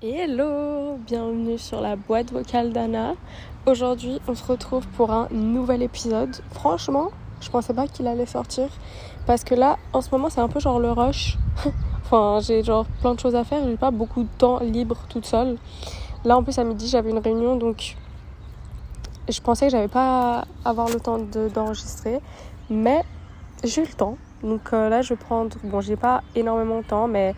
Hello, 0.00 0.98
bienvenue 1.04 1.58
sur 1.58 1.80
la 1.80 1.96
boîte 1.96 2.30
vocale 2.30 2.72
d'Anna. 2.72 3.14
Aujourd'hui, 3.66 4.20
on 4.28 4.36
se 4.36 4.44
retrouve 4.44 4.86
pour 4.96 5.10
un 5.10 5.26
nouvel 5.32 5.82
épisode. 5.82 6.30
Franchement, 6.52 7.10
je 7.40 7.50
pensais 7.50 7.74
pas 7.74 7.88
qu'il 7.88 8.06
allait 8.06 8.26
sortir 8.26 8.68
parce 9.26 9.42
que 9.42 9.56
là, 9.56 9.78
en 9.92 10.02
ce 10.02 10.10
moment, 10.12 10.30
c'est 10.30 10.40
un 10.40 10.48
peu 10.48 10.60
genre 10.60 10.78
le 10.78 10.92
rush. 10.92 11.38
enfin, 12.04 12.38
j'ai 12.40 12.62
genre 12.62 12.86
plein 13.00 13.14
de 13.14 13.20
choses 13.20 13.34
à 13.34 13.42
faire, 13.42 13.64
j'ai 13.64 13.76
pas 13.76 13.90
beaucoup 13.90 14.22
de 14.22 14.28
temps 14.38 14.60
libre 14.60 14.98
toute 15.08 15.26
seule. 15.26 15.58
Là, 16.24 16.36
en 16.36 16.44
plus, 16.44 16.56
à 16.60 16.62
midi, 16.62 16.86
j'avais 16.86 17.10
une 17.10 17.18
réunion 17.18 17.56
donc 17.56 17.96
je 19.28 19.40
pensais 19.40 19.66
que 19.66 19.72
j'avais 19.72 19.88
pas 19.88 20.44
avoir 20.64 20.88
le 20.88 21.00
temps 21.00 21.18
d'enregistrer, 21.18 22.20
mais 22.70 23.02
j'ai 23.64 23.82
eu 23.82 23.86
le 23.86 23.92
temps. 23.92 24.16
Donc 24.42 24.72
euh, 24.72 24.88
là, 24.88 25.02
je 25.02 25.10
vais 25.10 25.16
prendre, 25.16 25.56
bon, 25.64 25.80
j'ai 25.80 25.96
pas 25.96 26.22
énormément 26.34 26.80
de 26.80 26.86
temps, 26.86 27.08
mais 27.08 27.34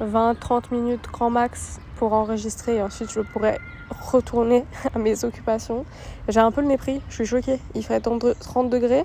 20-30 0.00 0.72
minutes 0.72 1.06
grand 1.12 1.30
max 1.30 1.80
pour 1.96 2.12
enregistrer 2.12 2.76
et 2.76 2.82
ensuite 2.82 3.10
je 3.10 3.20
pourrais 3.20 3.58
retourner 3.90 4.64
à 4.94 4.98
mes 4.98 5.24
occupations. 5.24 5.84
J'ai 6.28 6.40
un 6.40 6.50
peu 6.50 6.60
le 6.60 6.68
nez 6.68 6.76
pris, 6.76 7.00
je 7.08 7.14
suis 7.14 7.26
choquée. 7.26 7.58
Il 7.74 7.84
ferait 7.84 8.00
30 8.00 8.70
degrés 8.70 9.04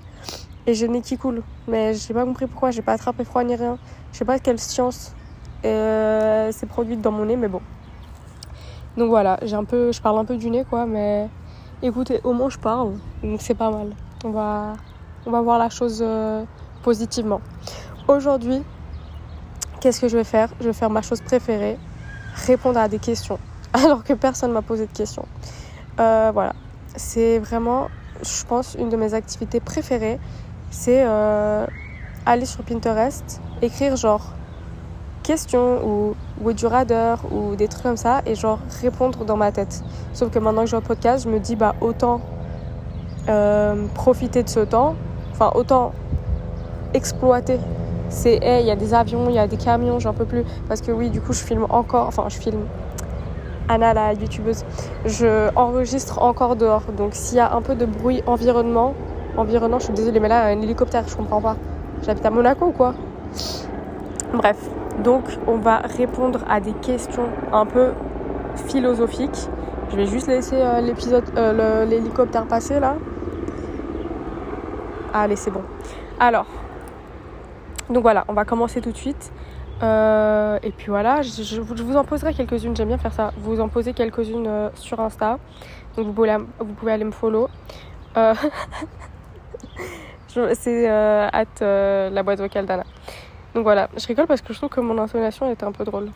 et 0.66 0.74
j'ai 0.74 0.86
le 0.86 0.94
nez 0.94 1.00
qui 1.02 1.16
coule. 1.16 1.42
Mais 1.68 1.94
j'ai 1.94 2.14
pas 2.14 2.24
compris 2.24 2.46
pourquoi, 2.46 2.70
j'ai 2.70 2.82
pas 2.82 2.92
attrapé 2.92 3.24
froid 3.24 3.44
ni 3.44 3.54
rien. 3.54 3.78
Je 4.12 4.18
sais 4.18 4.24
pas 4.24 4.38
quelle 4.38 4.58
science 4.58 5.14
euh, 5.64 6.52
s'est 6.52 6.66
produite 6.66 7.00
dans 7.00 7.12
mon 7.12 7.26
nez, 7.26 7.36
mais 7.36 7.48
bon. 7.48 7.60
Donc 8.96 9.08
voilà, 9.08 9.38
j'ai 9.42 9.56
un 9.56 9.64
peu, 9.64 9.90
je 9.90 10.00
parle 10.00 10.18
un 10.18 10.24
peu 10.24 10.36
du 10.36 10.50
nez 10.50 10.64
quoi, 10.68 10.86
mais 10.86 11.28
écoutez, 11.84 12.20
au 12.24 12.32
moins 12.32 12.48
je 12.48 12.58
parle, 12.58 12.94
donc 13.22 13.40
c'est 13.42 13.54
pas 13.54 13.70
mal. 13.70 13.94
On 14.24 14.30
va, 14.30 14.72
on 15.26 15.30
va 15.30 15.42
voir 15.42 15.58
la 15.58 15.68
chose 15.68 16.00
euh, 16.02 16.42
positivement. 16.82 17.40
Aujourd'hui, 18.08 18.62
qu'est-ce 19.80 20.00
que 20.00 20.08
je 20.08 20.16
vais 20.16 20.24
faire? 20.24 20.48
Je 20.60 20.66
vais 20.66 20.72
faire 20.72 20.90
ma 20.90 21.02
chose 21.02 21.20
préférée, 21.20 21.78
répondre 22.46 22.78
à 22.78 22.88
des 22.88 22.98
questions, 22.98 23.38
alors 23.74 24.02
que 24.02 24.14
personne 24.14 24.52
m'a 24.52 24.62
posé 24.62 24.86
de 24.86 24.92
questions. 24.92 25.26
Euh, 26.00 26.30
voilà, 26.32 26.54
c'est 26.96 27.38
vraiment, 27.38 27.88
je 28.22 28.44
pense, 28.46 28.76
une 28.78 28.88
de 28.88 28.96
mes 28.96 29.12
activités 29.12 29.60
préférées, 29.60 30.18
c'est 30.70 31.04
euh, 31.06 31.66
aller 32.24 32.46
sur 32.46 32.64
Pinterest, 32.64 33.42
écrire 33.60 33.96
genre 33.96 34.32
questions 35.22 35.86
ou 35.86 36.14
Would 36.40 36.60
you 36.60 36.68
rather 36.68 37.16
ou 37.30 37.54
des 37.56 37.68
trucs 37.68 37.82
comme 37.82 37.96
ça 37.96 38.22
et 38.26 38.34
genre 38.34 38.58
répondre 38.82 39.24
dans 39.24 39.36
ma 39.36 39.52
tête. 39.52 39.82
Sauf 40.12 40.30
que 40.30 40.38
maintenant 40.38 40.62
que 40.62 40.70
je 40.70 40.76
au 40.76 40.80
podcast, 40.80 41.24
je 41.24 41.30
me 41.30 41.38
dis 41.38 41.56
bah 41.56 41.74
autant 41.80 42.20
euh, 43.28 43.86
profiter 43.94 44.42
de 44.42 44.48
ce 44.48 44.60
temps, 44.60 44.96
enfin 45.32 45.52
autant 45.54 45.92
exploiter 46.92 47.58
c'est 48.14 48.38
hey, 48.42 48.62
il 48.62 48.66
y 48.66 48.70
a 48.70 48.76
des 48.76 48.94
avions, 48.94 49.28
il 49.28 49.34
y 49.34 49.38
a 49.38 49.46
des 49.46 49.56
camions, 49.56 49.98
j'en 49.98 50.12
peux 50.12 50.24
plus. 50.24 50.44
Parce 50.68 50.80
que 50.80 50.92
oui, 50.92 51.10
du 51.10 51.20
coup, 51.20 51.32
je 51.32 51.42
filme 51.42 51.66
encore, 51.68 52.06
enfin, 52.06 52.26
je 52.28 52.36
filme. 52.36 52.64
Anna, 53.68 53.94
la 53.94 54.12
youtubeuse, 54.12 54.64
je 55.06 55.48
enregistre 55.56 56.22
encore 56.22 56.54
dehors. 56.54 56.84
Donc, 56.96 57.14
s'il 57.14 57.38
y 57.38 57.40
a 57.40 57.54
un 57.54 57.62
peu 57.62 57.74
de 57.74 57.86
bruit 57.86 58.22
environnement, 58.26 58.94
environnement, 59.36 59.78
je 59.78 59.84
suis 59.84 59.94
désolée, 59.94 60.20
mais 60.20 60.28
là, 60.28 60.44
un 60.44 60.60
hélicoptère, 60.60 61.04
je 61.08 61.16
comprends 61.16 61.40
pas. 61.40 61.56
J'habite 62.04 62.24
à 62.26 62.30
Monaco 62.30 62.66
ou 62.66 62.72
quoi? 62.72 62.94
Bref, 64.34 64.58
donc, 65.02 65.24
on 65.46 65.56
va 65.56 65.78
répondre 65.78 66.40
à 66.48 66.60
des 66.60 66.72
questions 66.72 67.28
un 67.52 67.66
peu 67.66 67.92
philosophiques. 68.68 69.48
Je 69.90 69.96
vais 69.96 70.06
juste 70.06 70.28
laisser 70.28 70.56
euh, 70.56 70.80
euh, 71.36 71.84
l'hélicoptère 71.84 72.46
passer 72.46 72.80
là. 72.80 72.96
Allez, 75.12 75.36
c'est 75.36 75.50
bon. 75.50 75.62
Alors, 76.18 76.46
donc 77.90 78.02
voilà, 78.02 78.24
on 78.28 78.32
va 78.32 78.44
commencer 78.44 78.80
tout 78.80 78.92
de 78.92 78.96
suite. 78.96 79.32
Euh, 79.82 80.58
et 80.62 80.70
puis 80.70 80.86
voilà, 80.88 81.22
je, 81.22 81.60
vous 81.60 81.96
en 81.96 82.04
poserai 82.04 82.32
quelques-unes, 82.32 82.76
j'aime 82.76 82.88
bien 82.88 82.98
faire 82.98 83.12
ça. 83.12 83.32
Vous 83.38 83.60
en 83.60 83.68
posez 83.68 83.92
quelques-unes 83.92 84.70
sur 84.74 85.00
Insta. 85.00 85.38
Donc 85.96 86.06
vous 86.06 86.12
pouvez, 86.12 86.92
aller 86.92 87.04
me 87.04 87.10
follow. 87.10 87.48
C'est 90.54 90.88
at 90.88 91.60
la 91.60 92.22
boîte 92.22 92.38
vocale 92.40 92.66
d'Anna. 92.66 92.84
Donc 93.54 93.62
voilà, 93.62 93.88
je 93.96 94.06
rigole 94.06 94.26
parce 94.26 94.42
que 94.42 94.52
je 94.52 94.58
trouve 94.58 94.70
que 94.70 94.80
mon 94.80 94.98
intonation 94.98 95.50
était 95.50 95.64
un 95.64 95.72
peu 95.72 95.84
drôle. 95.84 96.10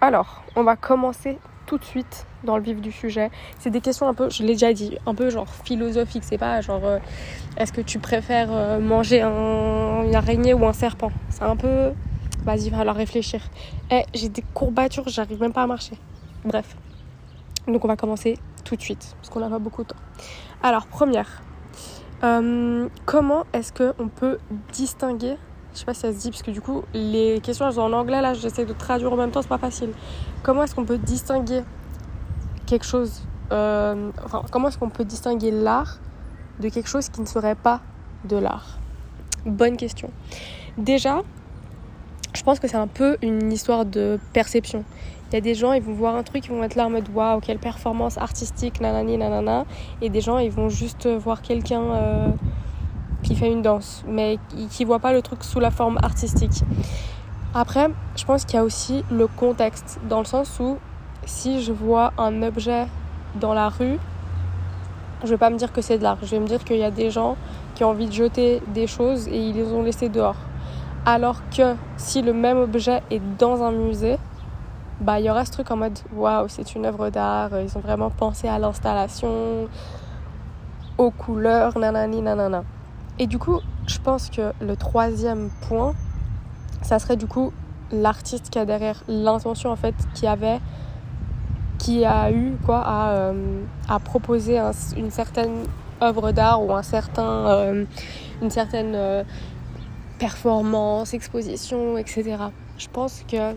Alors, 0.00 0.42
on 0.56 0.62
va 0.62 0.76
commencer 0.76 1.38
tout 1.66 1.76
de 1.76 1.84
suite 1.84 2.26
dans 2.44 2.56
le 2.56 2.62
vif 2.62 2.80
du 2.80 2.90
sujet. 2.90 3.30
C'est 3.58 3.70
des 3.70 3.80
questions 3.80 4.08
un 4.08 4.14
peu, 4.14 4.30
je 4.30 4.42
l'ai 4.42 4.54
déjà 4.54 4.72
dit, 4.72 4.96
un 5.06 5.14
peu 5.14 5.28
genre 5.28 5.48
philosophique. 5.48 6.24
C'est 6.24 6.38
pas 6.38 6.60
genre 6.62 6.80
euh, 6.84 6.98
est-ce 7.58 7.72
que 7.72 7.82
tu 7.82 7.98
préfères 7.98 8.48
euh, 8.50 8.78
manger 8.80 9.20
un, 9.20 10.04
une 10.04 10.14
araignée 10.14 10.54
ou 10.54 10.66
un 10.66 10.72
serpent? 10.72 11.12
C'est 11.28 11.42
un 11.42 11.56
peu. 11.56 11.92
Vas-y, 12.44 12.70
va 12.70 12.78
falloir 12.78 12.96
réfléchir. 12.96 13.42
Eh, 13.90 14.04
j'ai 14.14 14.30
des 14.30 14.44
courbatures, 14.54 15.08
j'arrive 15.08 15.40
même 15.40 15.52
pas 15.52 15.62
à 15.62 15.66
marcher. 15.66 15.98
Bref. 16.44 16.76
Donc 17.66 17.84
on 17.84 17.88
va 17.88 17.96
commencer 17.96 18.38
tout 18.64 18.76
de 18.76 18.80
suite 18.80 19.14
parce 19.16 19.28
qu'on 19.28 19.40
n'a 19.40 19.50
pas 19.50 19.58
beaucoup 19.58 19.82
de 19.82 19.88
temps. 19.88 19.96
Alors, 20.62 20.86
première. 20.86 21.42
Euh, 22.24 22.88
comment 23.04 23.44
est-ce 23.52 23.72
qu'on 23.72 24.08
peut 24.08 24.38
distinguer 24.72 25.36
je 25.78 25.82
sais 25.82 25.86
pas 25.86 25.94
si 25.94 26.00
ça 26.00 26.12
se 26.12 26.18
dit, 26.18 26.30
parce 26.30 26.42
que 26.42 26.50
du 26.50 26.60
coup, 26.60 26.82
les 26.92 27.40
questions 27.40 27.64
elles 27.64 27.74
sont 27.74 27.82
en 27.82 27.92
anglais, 27.92 28.20
là, 28.20 28.34
j'essaie 28.34 28.64
de 28.64 28.72
traduire 28.72 29.12
en 29.12 29.16
même 29.16 29.30
temps, 29.30 29.42
c'est 29.42 29.48
pas 29.48 29.58
facile. 29.58 29.90
Comment 30.42 30.64
est-ce 30.64 30.74
qu'on 30.74 30.84
peut 30.84 30.98
distinguer 30.98 31.62
quelque 32.66 32.84
chose, 32.84 33.22
euh, 33.52 34.10
enfin, 34.24 34.42
comment 34.50 34.68
est-ce 34.68 34.78
qu'on 34.78 34.90
peut 34.90 35.04
distinguer 35.04 35.52
l'art 35.52 35.98
de 36.58 36.68
quelque 36.68 36.88
chose 36.88 37.08
qui 37.08 37.20
ne 37.20 37.26
serait 37.26 37.54
pas 37.54 37.80
de 38.24 38.36
l'art? 38.36 38.80
Bonne 39.46 39.76
question. 39.76 40.10
Déjà, 40.78 41.22
je 42.34 42.42
pense 42.42 42.58
que 42.58 42.66
c'est 42.66 42.76
un 42.76 42.88
peu 42.88 43.16
une 43.22 43.52
histoire 43.52 43.84
de 43.84 44.18
perception. 44.32 44.84
Il 45.30 45.34
y 45.34 45.38
a 45.38 45.40
des 45.40 45.54
gens, 45.54 45.74
ils 45.74 45.82
vont 45.82 45.92
voir 45.92 46.16
un 46.16 46.24
truc, 46.24 46.46
ils 46.46 46.50
vont 46.50 46.64
être 46.64 46.74
là 46.74 46.86
en 46.86 46.90
mode 46.90 47.08
waouh, 47.14 47.38
quelle 47.38 47.60
performance 47.60 48.18
artistique, 48.18 48.80
nanani, 48.80 49.16
nanana. 49.16 49.64
Et 50.02 50.10
des 50.10 50.22
gens, 50.22 50.38
ils 50.38 50.50
vont 50.50 50.70
juste 50.70 51.06
voir 51.06 51.40
quelqu'un. 51.40 51.82
Euh, 51.82 52.28
qui 53.28 53.36
fait 53.36 53.52
une 53.52 53.60
danse, 53.60 54.02
mais 54.08 54.38
qui 54.70 54.86
voit 54.86 55.00
pas 55.00 55.12
le 55.12 55.20
truc 55.20 55.44
sous 55.44 55.60
la 55.60 55.70
forme 55.70 55.98
artistique. 56.02 56.62
Après, 57.54 57.90
je 58.16 58.24
pense 58.24 58.46
qu'il 58.46 58.54
y 58.54 58.58
a 58.58 58.64
aussi 58.64 59.04
le 59.10 59.26
contexte, 59.26 60.00
dans 60.08 60.20
le 60.20 60.24
sens 60.24 60.58
où 60.60 60.78
si 61.26 61.62
je 61.62 61.70
vois 61.70 62.14
un 62.16 62.42
objet 62.42 62.86
dans 63.34 63.52
la 63.52 63.68
rue, 63.68 63.98
je 65.24 65.28
vais 65.28 65.36
pas 65.36 65.50
me 65.50 65.58
dire 65.58 65.72
que 65.74 65.82
c'est 65.82 65.98
de 65.98 66.02
l'art. 66.02 66.16
Je 66.22 66.30
vais 66.30 66.40
me 66.40 66.46
dire 66.46 66.64
qu'il 66.64 66.78
y 66.78 66.84
a 66.84 66.90
des 66.90 67.10
gens 67.10 67.36
qui 67.74 67.84
ont 67.84 67.90
envie 67.90 68.06
de 68.06 68.12
jeter 68.12 68.62
des 68.68 68.86
choses 68.86 69.28
et 69.28 69.36
ils 69.36 69.54
les 69.54 69.70
ont 69.74 69.82
laissées 69.82 70.08
dehors. 70.08 70.36
Alors 71.04 71.42
que 71.54 71.74
si 71.98 72.22
le 72.22 72.32
même 72.32 72.56
objet 72.56 73.02
est 73.10 73.20
dans 73.38 73.62
un 73.62 73.72
musée, 73.72 74.16
bah 75.02 75.20
il 75.20 75.26
y 75.26 75.30
aura 75.30 75.44
ce 75.44 75.52
truc 75.52 75.70
en 75.70 75.76
mode 75.76 75.98
waouh, 76.16 76.48
c'est 76.48 76.74
une 76.74 76.86
œuvre 76.86 77.10
d'art, 77.10 77.50
ils 77.60 77.76
ont 77.76 77.80
vraiment 77.80 78.08
pensé 78.08 78.48
à 78.48 78.58
l'installation, 78.58 79.68
aux 80.96 81.10
couleurs, 81.10 81.78
nanani 81.78 82.22
nanana. 82.22 82.64
Et 83.18 83.26
du 83.26 83.38
coup, 83.38 83.60
je 83.86 83.98
pense 83.98 84.30
que 84.30 84.52
le 84.60 84.76
troisième 84.76 85.50
point, 85.62 85.94
ça 86.82 86.98
serait 86.98 87.16
du 87.16 87.26
coup 87.26 87.52
l'artiste 87.90 88.50
qui 88.50 88.58
a 88.58 88.64
derrière 88.64 89.02
l'intention 89.08 89.70
en 89.70 89.76
fait 89.76 89.94
qui 90.14 90.26
avait 90.26 90.60
qui 91.78 92.04
a 92.04 92.30
eu 92.30 92.52
quoi 92.66 92.82
à, 92.84 93.10
euh, 93.12 93.70
proposer 94.04 94.60
une 94.96 95.10
certaine 95.10 95.64
œuvre 96.02 96.32
d'art 96.32 96.62
ou 96.62 96.72
un 96.72 96.82
certain 96.82 97.48
euh, 97.48 97.84
une 98.42 98.50
certaine 98.50 98.94
euh, 98.94 99.24
performance 100.18 101.14
exposition 101.14 101.96
etc 101.96 102.36
je 102.76 102.88
pense 102.92 103.24
que 103.30 103.54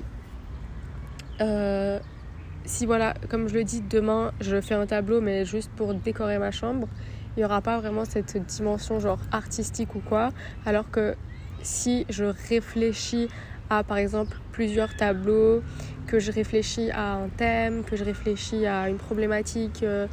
si 2.64 2.86
voilà 2.86 3.16
comme 3.30 3.50
je 3.50 3.56
le 3.56 3.64
dis 3.64 3.82
demain 3.82 4.32
je 4.40 4.62
fais 4.62 4.76
un 4.76 4.86
tableau 4.86 5.20
mais 5.20 5.44
juste 5.44 5.72
pour 5.76 5.94
décorer 5.94 6.38
ma 6.38 6.52
chambre 6.52 6.88
il 7.36 7.40
n'y 7.40 7.46
aura 7.46 7.62
pas 7.62 7.80
vraiment 7.80 8.06
cette 8.06 8.38
dimension 8.46 9.00
genre 9.00 9.20
artistique 9.32 9.96
ou 9.96 10.00
quoi. 10.00 10.32
Alors 10.66 10.90
que 10.90 11.16
si 11.62 12.06
je 12.10 12.26
réfléchis 12.26 13.30
à 13.70 13.84
par 13.84 13.98
exemple 13.98 14.38
plusieurs 14.52 14.96
tableaux, 14.96 15.62
que 16.08 16.20
je 16.20 16.32
réfléchis 16.32 16.92
à 16.92 17.14
un 17.14 17.30
thème, 17.30 17.84
que 17.84 17.96
je 17.96 18.04
réfléchis 18.04 18.66
à 18.66 18.90
une 18.90 18.98
problématique 18.98 19.84
euh, 19.84 20.08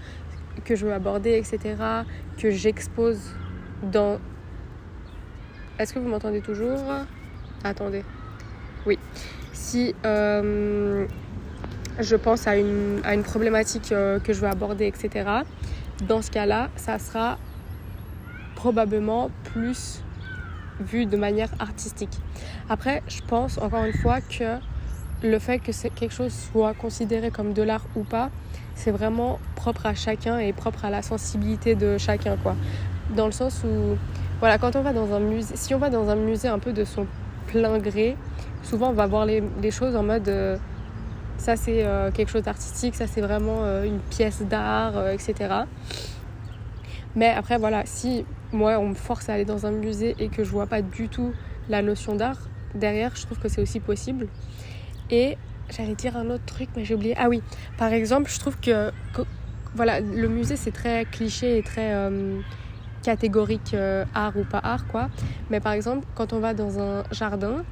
que 0.64 0.76
je 0.76 0.86
veux 0.86 0.92
aborder, 0.92 1.32
etc., 1.32 1.74
que 2.36 2.50
j'expose 2.50 3.20
dans... 3.82 4.18
Est-ce 5.78 5.92
que 5.92 5.98
vous 5.98 6.08
m'entendez 6.08 6.40
toujours? 6.40 6.78
Attendez. 7.64 8.04
Oui. 8.86 8.98
Si 9.52 9.94
euh, 10.04 11.06
je 11.98 12.16
pense 12.16 12.46
à 12.46 12.56
une, 12.56 13.00
à 13.04 13.14
une 13.14 13.22
problématique 13.22 13.92
euh, 13.92 14.20
que 14.20 14.32
je 14.32 14.40
veux 14.40 14.48
aborder, 14.48 14.86
etc., 14.86 15.28
dans 16.06 16.22
ce 16.22 16.30
cas-là, 16.30 16.68
ça 16.76 16.98
sera 16.98 17.38
probablement 18.54 19.30
plus 19.44 20.02
vu 20.80 21.06
de 21.06 21.16
manière 21.16 21.50
artistique. 21.58 22.18
Après, 22.68 23.02
je 23.08 23.20
pense 23.22 23.58
encore 23.58 23.84
une 23.84 23.92
fois 23.92 24.20
que 24.20 24.58
le 25.22 25.38
fait 25.38 25.58
que 25.58 25.72
quelque 25.88 26.12
chose 26.12 26.32
soit 26.32 26.74
considéré 26.74 27.30
comme 27.30 27.52
de 27.52 27.62
l'art 27.62 27.84
ou 27.96 28.04
pas, 28.04 28.30
c'est 28.74 28.92
vraiment 28.92 29.40
propre 29.56 29.86
à 29.86 29.94
chacun 29.94 30.38
et 30.38 30.52
propre 30.52 30.84
à 30.84 30.90
la 30.90 31.02
sensibilité 31.02 31.74
de 31.74 31.98
chacun 31.98 32.36
quoi. 32.36 32.54
dans 33.16 33.26
le 33.26 33.32
sens 33.32 33.64
où, 33.64 33.96
voilà, 34.38 34.58
quand 34.58 34.76
on 34.76 34.82
va 34.82 34.92
dans 34.92 35.12
un 35.12 35.18
musée, 35.18 35.56
si 35.56 35.74
on 35.74 35.78
va 35.78 35.90
dans 35.90 36.08
un 36.08 36.14
musée 36.14 36.48
un 36.48 36.60
peu 36.60 36.72
de 36.72 36.84
son 36.84 37.06
plein 37.48 37.78
gré, 37.78 38.16
souvent 38.62 38.90
on 38.90 38.92
va 38.92 39.06
voir 39.06 39.26
les, 39.26 39.42
choses 39.70 39.96
en 39.96 40.04
mode 40.04 40.28
euh, 40.28 40.56
ça 41.38 41.56
c'est 41.56 41.84
euh, 41.84 42.10
quelque 42.10 42.30
chose 42.30 42.42
d'artistique, 42.42 42.94
ça 42.94 43.06
c'est 43.06 43.20
vraiment 43.20 43.64
euh, 43.64 43.84
une 43.84 43.98
pièce 43.98 44.42
d'art, 44.42 45.08
etc. 45.08 45.34
Mais 47.16 47.30
après, 47.30 47.58
voilà, 47.58 47.82
si 47.86 48.24
moi 48.52 48.78
on 48.78 48.88
me 48.88 48.94
force 48.94 49.28
à 49.28 49.34
aller 49.34 49.44
dans 49.44 49.66
un 49.66 49.70
musée 49.70 50.14
et 50.18 50.28
que 50.28 50.44
je 50.44 50.50
vois 50.50 50.66
pas 50.66 50.82
du 50.82 51.08
tout 51.08 51.32
la 51.68 51.82
notion 51.82 52.14
d'art 52.14 52.38
derrière, 52.74 53.16
je 53.16 53.22
trouve 53.22 53.38
que 53.38 53.48
c'est 53.48 53.62
aussi 53.62 53.80
possible. 53.80 54.28
Et 55.10 55.36
j'allais 55.70 55.94
dire 55.94 56.16
un 56.16 56.30
autre 56.30 56.44
truc, 56.44 56.68
mais 56.76 56.84
j'ai 56.84 56.94
oublié. 56.94 57.14
Ah 57.18 57.28
oui, 57.28 57.42
par 57.76 57.92
exemple, 57.92 58.30
je 58.30 58.38
trouve 58.38 58.58
que, 58.60 58.90
voilà, 59.74 60.00
le 60.00 60.28
musée 60.28 60.56
c'est 60.56 60.70
très 60.70 61.04
cliché 61.04 61.58
et 61.58 61.62
très 61.62 61.94
euh, 61.94 62.40
catégorique 63.02 63.74
euh, 63.74 64.04
art 64.14 64.36
ou 64.36 64.44
pas 64.44 64.58
art, 64.58 64.86
quoi. 64.86 65.08
Mais 65.50 65.60
par 65.60 65.72
exemple, 65.72 66.06
quand 66.14 66.32
on 66.32 66.40
va 66.40 66.54
dans 66.54 66.78
un 66.80 67.04
jardin, 67.10 67.64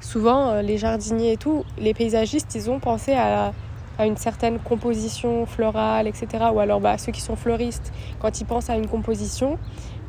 souvent 0.00 0.48
euh, 0.48 0.62
les 0.62 0.78
jardiniers 0.78 1.32
et 1.32 1.36
tout, 1.36 1.64
les 1.78 1.94
paysagistes, 1.94 2.54
ils 2.54 2.70
ont 2.70 2.80
pensé 2.80 3.14
à, 3.14 3.52
une 3.98 4.16
certaine 4.16 4.58
composition 4.58 5.44
florale, 5.44 6.06
etc. 6.06 6.44
Ou 6.54 6.58
alors 6.58 6.80
bah, 6.80 6.96
ceux 6.96 7.12
qui 7.12 7.20
sont 7.20 7.36
fleuristes, 7.36 7.92
quand 8.18 8.40
ils 8.40 8.46
pensent 8.46 8.70
à 8.70 8.76
une 8.76 8.86
composition, 8.86 9.58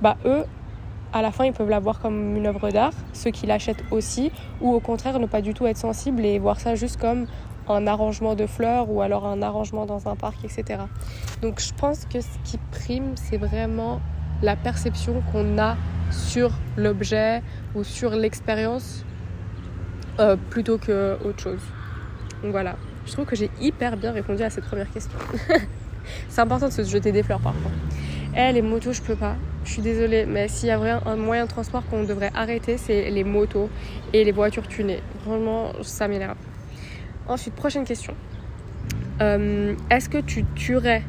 bah 0.01 0.15
eux, 0.23 0.45
à 1.11 1.21
la 1.21 1.31
fin, 1.31 1.43
ils 1.43 1.51
peuvent 1.51 1.69
la 1.69 1.79
voir 1.79 1.99
comme 1.99 2.37
une 2.37 2.47
œuvre 2.47 2.69
d'art, 2.69 2.93
ceux 3.11 3.31
qui 3.31 3.47
l'achètent 3.47 3.83
aussi, 3.91 4.31
ou 4.61 4.73
au 4.73 4.79
contraire 4.79 5.19
ne 5.19 5.25
pas 5.25 5.41
du 5.41 5.53
tout 5.53 5.67
être 5.67 5.77
sensibles 5.77 6.23
et 6.23 6.39
voir 6.39 6.61
ça 6.61 6.75
juste 6.75 7.01
comme 7.01 7.27
un 7.67 7.85
arrangement 7.85 8.35
de 8.35 8.45
fleurs 8.45 8.89
ou 8.89 9.01
alors 9.01 9.25
un 9.25 9.41
arrangement 9.41 9.85
dans 9.85 10.07
un 10.07 10.15
parc, 10.15 10.37
etc. 10.45 10.83
Donc 11.41 11.59
je 11.59 11.73
pense 11.73 12.05
que 12.05 12.21
ce 12.21 12.37
qui 12.45 12.57
prime, 12.71 13.11
c'est 13.15 13.37
vraiment 13.37 13.99
la 14.41 14.55
perception 14.55 15.21
qu'on 15.31 15.57
a 15.57 15.75
sur 16.09 16.51
l'objet 16.77 17.41
ou 17.75 17.83
sur 17.83 18.11
l'expérience 18.11 19.05
euh, 20.21 20.35
plutôt 20.51 20.77
que 20.77 21.17
autre 21.25 21.41
chose. 21.41 21.59
Donc 22.43 22.51
voilà, 22.51 22.75
je 23.05 23.11
trouve 23.11 23.25
que 23.25 23.35
j'ai 23.35 23.49
hyper 23.59 23.97
bien 23.97 24.11
répondu 24.11 24.43
à 24.43 24.49
cette 24.49 24.65
première 24.65 24.89
question. 24.91 25.17
c'est 26.29 26.41
important 26.41 26.67
de 26.67 26.73
se 26.73 26.83
jeter 26.83 27.11
des 27.11 27.23
fleurs 27.23 27.41
parfois. 27.41 27.71
Eh, 28.37 28.51
les 28.53 28.61
motos, 28.61 28.93
je 28.93 29.01
peux 29.01 29.15
pas. 29.15 29.35
Je 29.65 29.71
suis 29.71 29.81
désolée, 29.81 30.25
mais 30.25 30.47
s'il 30.47 30.69
y 30.69 30.71
a 30.71 30.77
vraiment 30.77 31.01
un 31.07 31.15
moyen 31.15 31.45
de 31.45 31.49
transport 31.49 31.83
qu'on 31.89 32.03
devrait 32.03 32.31
arrêter, 32.35 32.77
c'est 32.77 33.09
les 33.09 33.23
motos 33.23 33.69
et 34.13 34.23
les 34.23 34.31
voitures 34.31 34.67
tunées. 34.67 35.01
Vraiment, 35.25 35.71
ça 35.81 36.07
m'énerve. 36.07 36.37
Ensuite, 37.27 37.55
prochaine 37.55 37.83
question. 37.83 38.13
Euh, 39.21 39.75
est-ce 39.89 40.07
que 40.07 40.19
tu 40.19 40.45
tuerais 40.55 41.03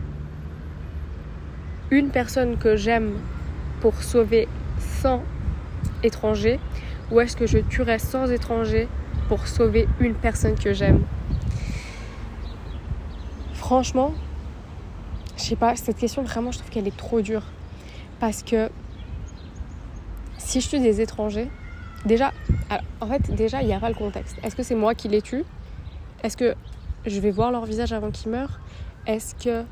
une 1.90 2.08
personne 2.08 2.56
que 2.56 2.76
j'aime 2.76 3.12
pour 3.80 4.02
sauver 4.02 4.48
100 5.02 5.22
étrangers 6.02 6.58
ou 7.10 7.20
est-ce 7.20 7.36
que 7.36 7.46
je 7.46 7.58
tuerais 7.58 7.98
100 7.98 8.28
étrangers 8.28 8.88
pour 9.32 9.48
sauver 9.48 9.88
une 9.98 10.12
personne 10.12 10.56
que 10.56 10.74
j'aime 10.74 11.06
Franchement, 13.54 14.12
je 15.38 15.42
sais 15.42 15.56
pas, 15.56 15.74
cette 15.74 15.96
question 15.96 16.22
vraiment 16.22 16.50
je 16.50 16.58
trouve 16.58 16.70
qu'elle 16.70 16.86
est 16.86 16.94
trop 16.94 17.22
dure. 17.22 17.44
Parce 18.20 18.42
que 18.42 18.68
si 20.36 20.60
je 20.60 20.68
tue 20.68 20.80
des 20.80 21.00
étrangers, 21.00 21.48
déjà, 22.04 22.30
en 23.00 23.06
fait, 23.06 23.34
déjà, 23.34 23.62
il 23.62 23.70
y 23.70 23.74
aura 23.74 23.88
le 23.88 23.94
contexte. 23.94 24.36
Est-ce 24.42 24.54
que 24.54 24.62
c'est 24.62 24.74
moi 24.74 24.94
qui 24.94 25.08
les 25.08 25.22
tue? 25.22 25.44
Est-ce 26.22 26.36
que 26.36 26.54
je 27.06 27.18
vais 27.18 27.30
voir 27.30 27.50
leur 27.52 27.64
visage 27.64 27.94
avant 27.94 28.10
qu'ils 28.10 28.32
meurent? 28.32 28.60
Est-ce 29.06 29.34
que. 29.34 29.64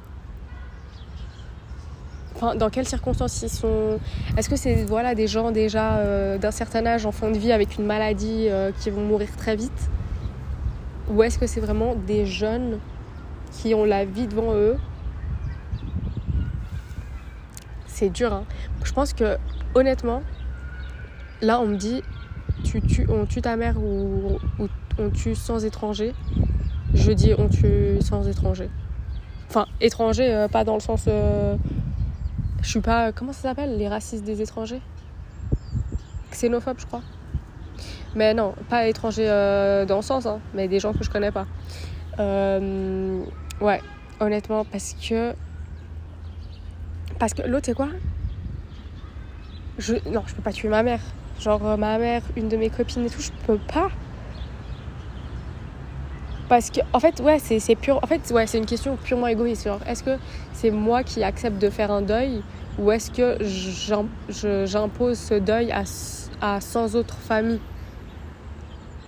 Enfin, 2.41 2.55
dans 2.55 2.71
quelles 2.71 2.89
circonstances 2.89 3.43
ils 3.43 3.51
sont? 3.51 3.99
Est-ce 4.39 4.49
que 4.49 4.57
c'est 4.57 4.85
voilà, 4.85 5.15
des 5.15 5.27
gens 5.27 5.51
déjà 5.51 5.99
euh, 5.99 6.39
d'un 6.39 6.51
certain 6.51 6.87
âge 6.87 7.05
en 7.05 7.13
fin 7.13 7.31
de 7.31 7.37
vie 7.37 7.53
avec 7.53 7.77
une 7.77 7.85
maladie 7.85 8.47
euh, 8.49 8.73
qui 8.81 8.89
vont 8.89 9.03
mourir 9.03 9.29
très 9.37 9.57
vite? 9.57 9.91
Ou 11.11 11.23
est-ce 11.23 11.39
que 11.39 11.47
c'est 11.47 11.61
vraiment 11.61 11.95
des 11.95 12.25
jeunes 12.25 12.79
qui 13.53 13.75
ont 13.75 13.85
la 13.85 14.07
vie 14.07 14.27
devant 14.27 14.55
eux? 14.55 14.79
C'est 17.87 18.09
dur. 18.09 18.33
Hein. 18.33 18.45
Je 18.85 18.93
pense 18.95 19.13
que 19.13 19.37
honnêtement, 19.75 20.23
là 21.43 21.61
on 21.61 21.67
me 21.67 21.77
dit 21.77 22.03
tu, 22.65 23.07
on 23.11 23.27
tue 23.27 23.43
ta 23.43 23.57
mère 23.57 23.77
ou, 23.77 24.39
on 24.99 25.11
tue 25.11 25.35
sans 25.35 25.67
étranger. 25.67 26.15
Je 26.95 27.13
dis 27.13 27.35
on 27.37 27.49
tue 27.49 28.01
sans 28.01 28.27
étranger. 28.27 28.71
Enfin, 29.51 29.67
étranger, 29.83 30.33
euh, 30.33 30.49
pas 30.49 30.65
dans 30.65 30.75
le 30.75 30.81
sens. 30.81 31.07
Euh, 32.61 32.63
je 32.63 32.69
suis 32.69 32.81
pas. 32.81 33.13
Comment 33.13 33.33
ça 33.33 33.43
s'appelle 33.43 33.77
Les 33.77 33.89
racistes 33.89 34.25
des 34.25 34.43
étrangers? 34.43 34.83
Xénophobe, 36.31 36.79
je 36.79 36.87
crois. 36.87 37.03
Mais 38.15 38.35
non, 38.35 38.55
pas 38.69 38.87
étranger 38.87 39.27
euh, 39.29 39.85
dans 39.87 39.97
le 39.97 40.03
sens, 40.03 40.27
hein, 40.27 40.41
mais 40.55 40.69
des 40.69 40.81
gens 40.81 40.93
que 40.93 41.05
je 41.05 41.11
connais 41.11 41.31
pas. 41.31 41.47
ouais, 43.61 43.81
honnêtement, 44.21 44.65
parce 44.65 44.95
que 44.95 45.35
parce 47.19 47.35
que 47.35 47.43
l'autre, 47.43 47.67
c'est 47.67 47.75
quoi? 47.75 47.89
Je, 49.79 49.95
Non, 50.09 50.23
je 50.27 50.35
peux 50.35 50.43
pas 50.43 50.53
tuer 50.53 50.69
ma 50.69 50.83
mère. 50.83 51.01
Genre, 51.39 51.65
euh, 51.67 51.77
ma 51.77 51.99
mère, 51.99 52.23
une 52.37 52.49
de 52.49 52.57
mes 52.57 52.71
copines 52.71 53.05
et 53.05 53.11
tout, 53.11 53.21
je 53.21 53.31
peux 53.47 53.59
pas. 53.59 53.91
Parce 56.51 56.69
que, 56.69 56.81
en 56.93 56.99
fait, 56.99 57.21
ouais, 57.21 57.39
c'est 57.39 57.77
pure. 57.77 58.01
En 58.03 58.09
fait, 58.09 58.29
ouais, 58.33 58.45
c'est 58.49 58.59
une 58.59 58.67
question 58.67 58.97
purement 58.97 59.29
égoïste. 59.29 59.69
est-ce 59.87 60.03
que 60.03 60.19
c'est 60.53 60.73
moi 60.73 61.05
qui 61.05 61.23
accepte 61.23 61.59
de 61.59 61.71
faire 61.71 61.93
un 61.93 62.03
deuil 62.03 62.43
ou 62.77 62.91
est-ce 62.91 63.13
que 63.13 63.39
j'impose 64.67 65.17
ce 65.17 65.35
deuil 65.35 65.71
à, 65.71 65.85
à 66.41 66.61
100 66.61 66.97
autres 66.97 67.15
familles 67.19 67.61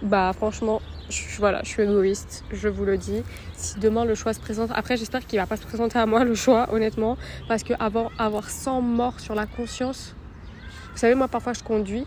Bah, 0.02 0.30
franchement, 0.36 0.80
je, 1.10 1.36
voilà, 1.40 1.62
je 1.64 1.70
suis 1.70 1.82
égoïste, 1.82 2.44
je 2.52 2.68
vous 2.68 2.84
le 2.84 2.96
dis. 2.96 3.24
Si 3.54 3.76
demain 3.80 4.04
le 4.04 4.14
choix 4.14 4.34
se 4.34 4.40
présente, 4.40 4.70
après 4.72 4.96
j'espère 4.96 5.26
qu'il 5.26 5.40
va 5.40 5.46
pas 5.46 5.56
se 5.56 5.66
présenter 5.66 5.98
à 5.98 6.06
moi 6.06 6.22
le 6.22 6.36
choix, 6.36 6.72
honnêtement, 6.72 7.16
parce 7.48 7.64
que 7.64 7.74
avoir, 7.80 8.12
avoir 8.18 8.50
100 8.50 8.82
morts 8.82 9.18
sur 9.18 9.34
la 9.34 9.46
conscience, 9.46 10.14
vous 10.92 10.98
savez, 10.98 11.16
moi 11.16 11.26
parfois 11.26 11.54
je 11.54 11.64
conduis 11.64 12.06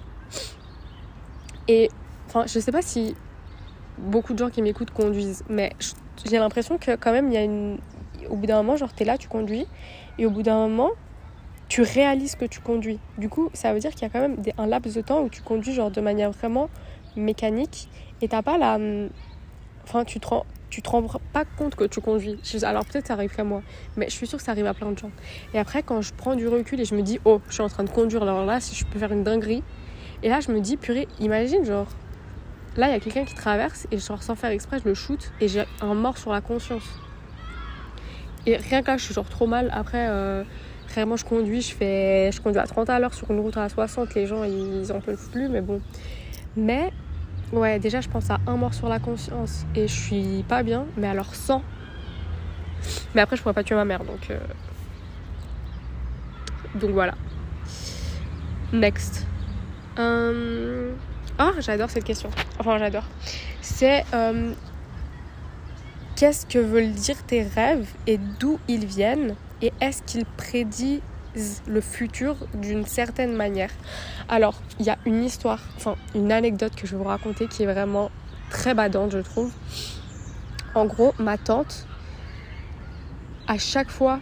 et 1.67 1.89
enfin, 2.27 2.45
je 2.47 2.57
sais 2.57 2.71
pas 2.71 2.81
si 2.81 3.15
beaucoup 3.97 4.33
de 4.33 4.39
gens 4.39 4.49
qui 4.49 4.61
m'écoutent 4.61 4.91
conduisent, 4.91 5.43
mais 5.49 5.71
j'ai 6.25 6.37
l'impression 6.37 6.77
que 6.77 6.95
quand 6.95 7.11
même 7.11 7.27
il 7.27 7.33
y 7.33 7.37
a 7.37 7.43
une, 7.43 7.77
au 8.29 8.35
bout 8.35 8.45
d'un 8.45 8.57
moment, 8.57 8.77
genre 8.77 8.93
t'es 8.93 9.05
là, 9.05 9.17
tu 9.17 9.27
conduis, 9.27 9.67
et 10.17 10.25
au 10.25 10.29
bout 10.29 10.43
d'un 10.43 10.67
moment, 10.67 10.91
tu 11.67 11.81
réalises 11.81 12.35
que 12.35 12.45
tu 12.45 12.59
conduis. 12.59 12.99
Du 13.17 13.29
coup, 13.29 13.49
ça 13.53 13.73
veut 13.73 13.79
dire 13.79 13.91
qu'il 13.91 14.03
y 14.03 14.05
a 14.05 14.09
quand 14.09 14.21
même 14.21 14.37
un 14.57 14.67
laps 14.67 14.95
de 14.95 15.01
temps 15.01 15.21
où 15.21 15.29
tu 15.29 15.41
conduis 15.41 15.73
genre 15.73 15.91
de 15.91 16.01
manière 16.01 16.31
vraiment 16.31 16.69
mécanique 17.15 17.89
et 18.21 18.27
t'as 18.27 18.41
pas 18.41 18.57
la. 18.57 18.77
Enfin, 19.83 20.03
tu 20.03 20.19
te 20.19 20.27
rends, 20.27 20.45
tu 20.69 20.81
te 20.81 20.89
rends 20.89 21.03
pas 21.33 21.45
compte 21.57 21.75
que 21.75 21.85
tu 21.85 22.01
conduis. 22.01 22.39
Alors 22.63 22.85
peut-être 22.85 23.07
ça 23.07 23.13
arrive 23.13 23.35
qu'à 23.35 23.43
moi, 23.43 23.61
mais 23.97 24.07
je 24.09 24.13
suis 24.13 24.27
sûre 24.27 24.37
que 24.37 24.43
ça 24.43 24.51
arrive 24.51 24.65
à 24.65 24.73
plein 24.73 24.91
de 24.91 24.97
gens. 24.97 25.11
Et 25.53 25.59
après, 25.59 25.83
quand 25.83 26.01
je 26.01 26.13
prends 26.13 26.35
du 26.35 26.47
recul 26.47 26.79
et 26.79 26.85
je 26.85 26.95
me 26.95 27.01
dis, 27.01 27.19
oh, 27.25 27.41
je 27.47 27.53
suis 27.53 27.63
en 27.63 27.69
train 27.69 27.83
de 27.83 27.89
conduire, 27.89 28.23
alors 28.23 28.45
là, 28.45 28.59
si 28.59 28.75
je 28.75 28.85
peux 28.85 28.99
faire 28.99 29.11
une 29.11 29.23
dinguerie. 29.23 29.63
Et 30.23 30.29
là, 30.29 30.39
je 30.39 30.51
me 30.51 30.59
dis, 30.59 30.77
purée, 30.77 31.07
imagine, 31.19 31.65
genre, 31.65 31.87
là, 32.77 32.87
il 32.87 32.91
y 32.91 32.95
a 32.95 32.99
quelqu'un 32.99 33.25
qui 33.25 33.35
traverse 33.35 33.87
et 33.91 33.97
genre, 33.97 34.21
sans 34.23 34.35
faire 34.35 34.51
exprès, 34.51 34.79
je 34.83 34.87
le 34.89 34.93
shoot 34.93 35.31
et 35.41 35.47
j'ai 35.47 35.63
un 35.81 35.93
mort 35.93 36.17
sur 36.17 36.31
la 36.31 36.41
conscience. 36.41 36.83
Et 38.45 38.57
rien 38.57 38.81
que 38.81 38.87
là, 38.87 38.97
je 38.97 39.03
suis 39.03 39.13
genre 39.13 39.29
trop 39.29 39.47
mal. 39.47 39.69
Après, 39.73 40.07
euh, 40.09 40.43
vraiment, 40.89 41.15
je 41.15 41.25
conduis, 41.25 41.61
je 41.61 41.73
fais, 41.73 42.31
je 42.31 42.41
conduis 42.41 42.59
à 42.59 42.67
30 42.67 42.89
à 42.89 42.99
l'heure 42.99 43.13
sur 43.13 43.31
une 43.31 43.39
route 43.39 43.57
à 43.57 43.67
60. 43.69 44.13
Les 44.13 44.27
gens, 44.27 44.43
ils 44.43 44.91
en 44.91 44.99
peuvent 44.99 45.29
plus, 45.31 45.49
mais 45.49 45.61
bon. 45.61 45.81
Mais 46.55 46.91
Ouais, 47.51 47.79
déjà, 47.79 48.01
je 48.01 48.09
pense 48.09 48.29
à 48.31 48.39
un 48.47 48.57
mort 48.57 48.73
sur 48.73 48.89
la 48.89 48.99
conscience 48.99 49.65
et 49.75 49.87
je 49.87 49.93
suis 49.93 50.43
pas 50.47 50.63
bien, 50.63 50.85
mais 50.97 51.07
alors 51.07 51.35
100. 51.35 51.61
Mais 53.13 53.21
après, 53.21 53.35
je 53.35 53.41
pourrais 53.41 53.53
pas 53.53 53.63
tuer 53.63 53.75
ma 53.75 53.85
mère, 53.85 54.03
donc. 54.03 54.29
Euh, 54.31 54.39
donc 56.75 56.89
voilà. 56.91 57.13
Next. 58.73 59.27
Euh, 59.99 60.91
oh, 61.39 61.51
j'adore 61.59 61.89
cette 61.89 62.03
question. 62.03 62.29
Enfin, 62.59 62.77
j'adore. 62.77 63.03
C'est. 63.61 64.05
Euh, 64.13 64.53
qu'est-ce 66.15 66.45
que 66.45 66.59
veulent 66.59 66.91
dire 66.91 67.21
tes 67.23 67.43
rêves 67.43 67.87
et 68.07 68.17
d'où 68.17 68.59
ils 68.67 68.85
viennent 68.85 69.35
Et 69.61 69.73
est-ce 69.81 70.01
qu'ils 70.03 70.25
prédisent 70.25 71.01
le 71.67 71.81
futur 71.81 72.35
d'une 72.53 72.85
certaine 72.85 73.35
manière? 73.35 73.71
Alors, 74.29 74.61
il 74.79 74.85
y 74.85 74.89
a 74.89 74.97
une 75.05 75.23
histoire, 75.23 75.59
enfin 75.75 75.95
une 76.13 76.31
anecdote 76.31 76.75
que 76.75 76.87
je 76.87 76.93
vais 76.93 76.97
vous 76.97 77.09
raconter 77.09 77.47
qui 77.47 77.63
est 77.63 77.65
vraiment 77.65 78.09
très 78.49 78.73
badante, 78.73 79.11
je 79.11 79.19
trouve. 79.19 79.51
En 80.73 80.85
gros, 80.85 81.13
ma 81.19 81.37
tante, 81.37 81.85
à 83.47 83.57
chaque 83.57 83.89
fois 83.89 84.19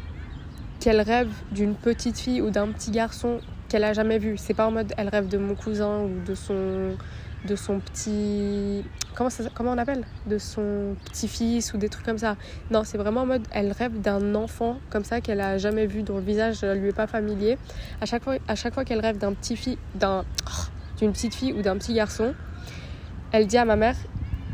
qu'elle 0.80 1.02
rêve 1.02 1.32
d'une 1.52 1.76
petite 1.76 2.20
fille 2.20 2.42
ou 2.42 2.50
d'un 2.50 2.68
petit 2.68 2.92
garçon 2.92 3.40
qu'elle 3.74 3.84
a 3.86 3.94
jamais 3.94 4.20
vu, 4.20 4.38
c'est 4.38 4.54
pas 4.54 4.68
en 4.68 4.72
mode 4.72 4.94
elle 4.98 5.10
rêve 5.10 5.28
de 5.28 5.40
mon 5.40 5.56
cousin 5.56 6.02
ou 6.04 6.24
de 6.28 6.36
son 6.36 6.96
de 7.44 7.56
son 7.56 7.80
petit. 7.80 8.86
Comment, 9.16 9.32
comment 9.56 9.72
on 9.72 9.78
appelle? 9.80 10.06
De 10.28 10.38
son 10.38 10.96
petit-fils 11.06 11.74
ou 11.74 11.78
des 11.78 11.90
trucs 11.90 12.06
comme 12.06 12.20
ça. 12.20 12.38
Non, 12.70 12.84
c'est 12.84 13.00
vraiment 13.00 13.22
en 13.22 13.26
mode, 13.26 13.48
elle 13.52 13.72
rêve 13.72 14.00
d'un 14.00 14.36
enfant 14.36 14.78
comme 14.92 15.04
ça 15.04 15.22
qu'elle 15.22 15.42
a 15.42 15.58
jamais 15.58 15.88
vu, 15.88 16.04
dont 16.04 16.18
le 16.18 16.24
visage 16.24 16.62
ne 16.62 16.76
lui 16.76 16.90
est 16.90 16.96
pas 16.96 17.08
familier. 17.08 17.58
À 18.00 18.06
chaque 18.06 18.24
fois, 18.24 18.36
à 18.48 18.54
chaque 18.54 18.76
fois 18.76 18.86
qu'elle 18.86 19.02
rêve 19.02 19.18
d'un 19.18 19.34
petit 19.34 19.58
fille, 19.58 19.80
d'un, 19.96 20.24
d'une 21.00 21.12
petite 21.12 21.34
fille 21.34 21.52
ou 21.52 21.64
d'un 21.64 21.76
petit 21.78 21.96
garçon, 21.96 22.36
elle 23.32 23.48
dit 23.48 23.58
à 23.58 23.66
ma 23.66 23.76
mère 23.76 23.96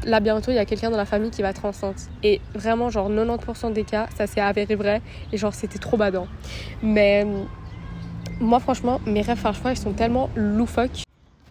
là 0.05 0.21
bientôt 0.21 0.51
il 0.51 0.55
y 0.55 0.59
a 0.59 0.65
quelqu'un 0.65 0.91
dans 0.91 0.97
la 0.97 1.03
famille 1.03 1.29
qui 1.29 1.41
va 1.41 1.49
être 1.49 1.65
enceinte 1.65 2.07
et 2.23 2.39
vraiment 2.55 2.89
genre 2.89 3.11
90% 3.11 3.73
des 3.73 3.83
cas 3.83 4.07
ça 4.15 4.27
s'est 4.27 4.39
avéré 4.39 4.75
vrai 4.75 5.01
et 5.33 5.37
genre 5.37 5.53
c'était 5.53 5.77
trop 5.77 5.97
badant 5.97 6.25
mais 6.81 7.27
moi 8.39 8.59
franchement 8.59 9.01
mes 9.05 9.21
rêves 9.21 9.41
parfois 9.41 9.71
ils 9.71 9.77
sont 9.77 9.93
tellement 9.93 10.29
loufoques 10.35 11.03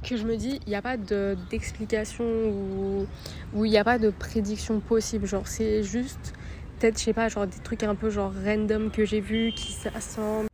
que 0.09 0.16
je 0.16 0.25
me 0.25 0.37
dis, 0.37 0.61
il 0.66 0.71
n'y 0.71 0.75
a 0.75 0.83
pas 0.83 0.97
d'explication 1.50 2.25
ou 2.25 3.64
il 3.64 3.71
n'y 3.71 3.78
a 3.78 3.85
pas 3.85 3.99
de 3.99 4.11
prédiction 4.11 4.80
possible. 4.80 5.26
Genre, 5.26 5.47
c'est 5.47 5.83
juste, 5.83 6.35
peut-être, 6.78 6.99
je 6.99 7.04
sais 7.04 7.12
pas, 7.12 7.28
genre 7.28 7.47
des 7.47 7.59
trucs 7.62 7.83
un 7.83 7.95
peu 7.95 8.11
genre 8.11 8.33
random 8.45 8.90
que 8.90 9.04
j'ai 9.04 9.21
vus 9.21 9.52
qui 9.54 9.73
s'assemblent. 9.73 10.49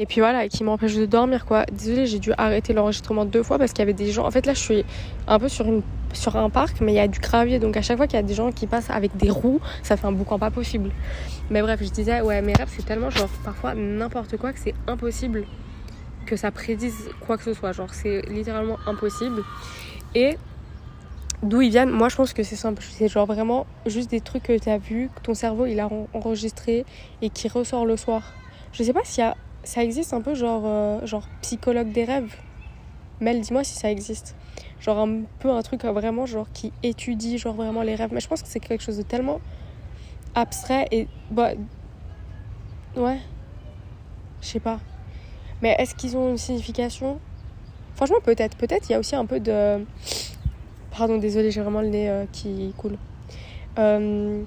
Et 0.00 0.06
puis 0.06 0.20
voilà, 0.20 0.44
et 0.44 0.48
qui 0.48 0.62
m'empêchent 0.62 0.96
de 0.96 1.06
dormir 1.06 1.44
quoi. 1.44 1.64
Désolée, 1.72 2.06
j'ai 2.06 2.20
dû 2.20 2.32
arrêter 2.38 2.72
l'enregistrement 2.72 3.24
deux 3.24 3.42
fois 3.42 3.58
parce 3.58 3.72
qu'il 3.72 3.80
y 3.80 3.82
avait 3.82 3.92
des 3.92 4.12
gens. 4.12 4.26
En 4.26 4.30
fait, 4.30 4.46
là, 4.46 4.54
je 4.54 4.60
suis 4.60 4.84
un 5.26 5.38
peu 5.38 5.48
sur, 5.48 5.66
une, 5.66 5.82
sur 6.12 6.36
un 6.36 6.50
parc, 6.50 6.80
mais 6.80 6.92
il 6.92 6.96
y 6.96 7.00
a 7.00 7.08
du 7.08 7.18
gravier. 7.18 7.58
Donc 7.58 7.76
à 7.76 7.82
chaque 7.82 7.96
fois 7.96 8.06
qu'il 8.06 8.16
y 8.16 8.20
a 8.20 8.24
des 8.24 8.34
gens 8.34 8.52
qui 8.52 8.66
passent 8.66 8.90
avec 8.90 9.16
des 9.16 9.30
roues, 9.30 9.60
ça 9.82 9.96
fait 9.96 10.06
un 10.06 10.12
boucan 10.12 10.38
pas 10.38 10.50
possible. 10.50 10.90
Mais 11.50 11.62
bref, 11.62 11.80
je 11.82 11.90
disais, 11.90 12.20
ouais, 12.20 12.40
mes 12.42 12.52
rêves, 12.52 12.70
c'est 12.70 12.84
tellement 12.84 13.10
genre 13.10 13.28
parfois 13.44 13.74
n'importe 13.74 14.36
quoi 14.36 14.52
que 14.52 14.60
c'est 14.60 14.74
impossible 14.86 15.44
que 16.28 16.36
ça 16.36 16.50
prédise 16.50 17.08
quoi 17.20 17.36
que 17.36 17.44
ce 17.44 17.54
soit. 17.54 17.72
Genre, 17.72 17.92
c'est 17.92 18.22
littéralement 18.28 18.78
impossible. 18.86 19.42
Et 20.14 20.36
d'où 21.42 21.60
ils 21.62 21.70
viennent, 21.70 21.90
moi 21.90 22.08
je 22.08 22.16
pense 22.16 22.32
que 22.32 22.42
c'est 22.42 22.56
simple. 22.56 22.82
C'est 22.82 23.08
genre 23.08 23.26
vraiment 23.26 23.66
juste 23.86 24.10
des 24.10 24.20
trucs 24.20 24.44
que 24.44 24.58
tu 24.58 24.68
as 24.68 24.78
vu, 24.78 25.10
que 25.14 25.20
ton 25.22 25.34
cerveau 25.34 25.66
il 25.66 25.80
a 25.80 25.88
enregistré 26.14 26.84
et 27.22 27.30
qui 27.30 27.48
ressort 27.48 27.86
le 27.86 27.96
soir. 27.96 28.22
Je 28.72 28.82
sais 28.82 28.92
pas 28.92 29.04
si 29.04 29.20
ça 29.64 29.84
existe 29.84 30.12
un 30.12 30.20
peu 30.20 30.34
genre, 30.34 30.62
euh, 30.64 31.06
genre 31.06 31.26
psychologue 31.42 31.92
des 31.92 32.04
rêves. 32.04 32.34
Mel, 33.20 33.40
dis-moi 33.40 33.64
si 33.64 33.74
ça 33.74 33.90
existe. 33.90 34.36
Genre 34.80 34.98
un 34.98 35.22
peu 35.40 35.50
un 35.50 35.62
truc 35.62 35.84
vraiment 35.84 36.26
genre 36.26 36.46
qui 36.52 36.72
étudie 36.82 37.38
genre 37.38 37.54
vraiment 37.54 37.82
les 37.82 37.94
rêves. 37.94 38.10
Mais 38.12 38.20
je 38.20 38.28
pense 38.28 38.42
que 38.42 38.48
c'est 38.48 38.60
quelque 38.60 38.82
chose 38.82 38.98
de 38.98 39.02
tellement 39.02 39.40
abstrait 40.34 40.86
et 40.90 41.08
bah 41.30 41.50
ouais. 42.96 43.18
Je 44.40 44.46
sais 44.46 44.60
pas. 44.60 44.78
Mais 45.62 45.74
est-ce 45.78 45.94
qu'ils 45.94 46.16
ont 46.16 46.30
une 46.30 46.38
signification? 46.38 47.18
Franchement, 47.96 48.18
peut-être. 48.24 48.56
Peut-être 48.56 48.88
il 48.88 48.92
y 48.92 48.94
a 48.94 48.98
aussi 48.98 49.16
un 49.16 49.26
peu 49.26 49.40
de. 49.40 49.84
Pardon, 50.96 51.18
désolé, 51.18 51.50
j'ai 51.50 51.60
vraiment 51.60 51.80
le 51.80 51.88
nez 51.88 52.08
euh, 52.08 52.24
qui 52.32 52.72
coule. 52.76 52.96
Euh, 53.78 54.42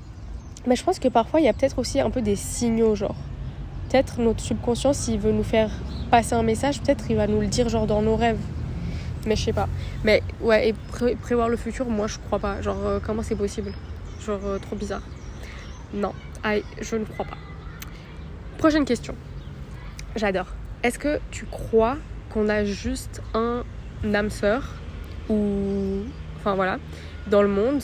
mais 0.66 0.76
je 0.76 0.84
pense 0.84 1.00
que 1.00 1.08
parfois, 1.08 1.40
il 1.40 1.46
y 1.46 1.50
a 1.50 1.54
peut-être 1.54 1.80
aussi 1.80 2.00
un 2.00 2.10
peu 2.10 2.22
des 2.22 2.36
signaux, 2.36 2.96
genre. 2.96 3.16
Peut-être 3.90 4.22
notre 4.22 4.40
subconscient, 4.40 4.94
s'il 4.94 5.20
veut 5.20 5.34
nous 5.34 5.44
faire 5.44 5.70
passer 6.10 6.34
un 6.34 6.44
message, 6.44 6.82
peut-être 6.82 7.06
il 7.10 7.18
va 7.18 7.28
nous 7.28 7.42
le 7.42 7.48
dire, 7.48 7.68
genre, 7.68 7.88
dans 7.88 8.02
nos 8.02 8.16
rêves. 8.16 8.40
Mais 9.26 9.36
je 9.36 9.44
sais 9.44 9.54
pas. 9.54 9.68
Mais 10.04 10.24
ouais, 10.42 10.70
et 10.70 10.74
prévoir 11.16 11.50
le 11.50 11.58
futur, 11.58 11.88
moi, 11.90 12.08
je 12.08 12.18
crois 12.20 12.40
pas. 12.40 12.62
Genre, 12.62 12.78
euh, 12.86 13.00
comment 13.06 13.22
c'est 13.22 13.36
possible? 13.36 13.74
Genre, 14.26 14.40
trop 14.62 14.76
bizarre. 14.76 15.04
Non, 15.94 16.14
aïe, 16.44 16.64
je 16.80 16.96
ne 16.96 17.04
crois 17.04 17.26
pas. 17.26 17.38
Prochaine 18.58 18.86
question. 18.86 19.14
J'adore. 20.16 20.48
Est-ce 20.84 20.98
que 20.98 21.20
tu 21.30 21.46
crois 21.46 21.98
qu'on 22.30 22.50
a 22.50 22.64
juste 22.64 23.22
un 23.34 23.64
âme 24.14 24.30
sœur 24.30 24.74
ou 25.30 26.04
enfin 26.38 26.56
voilà 26.56 26.80
dans 27.28 27.42
le 27.44 27.48
monde 27.48 27.82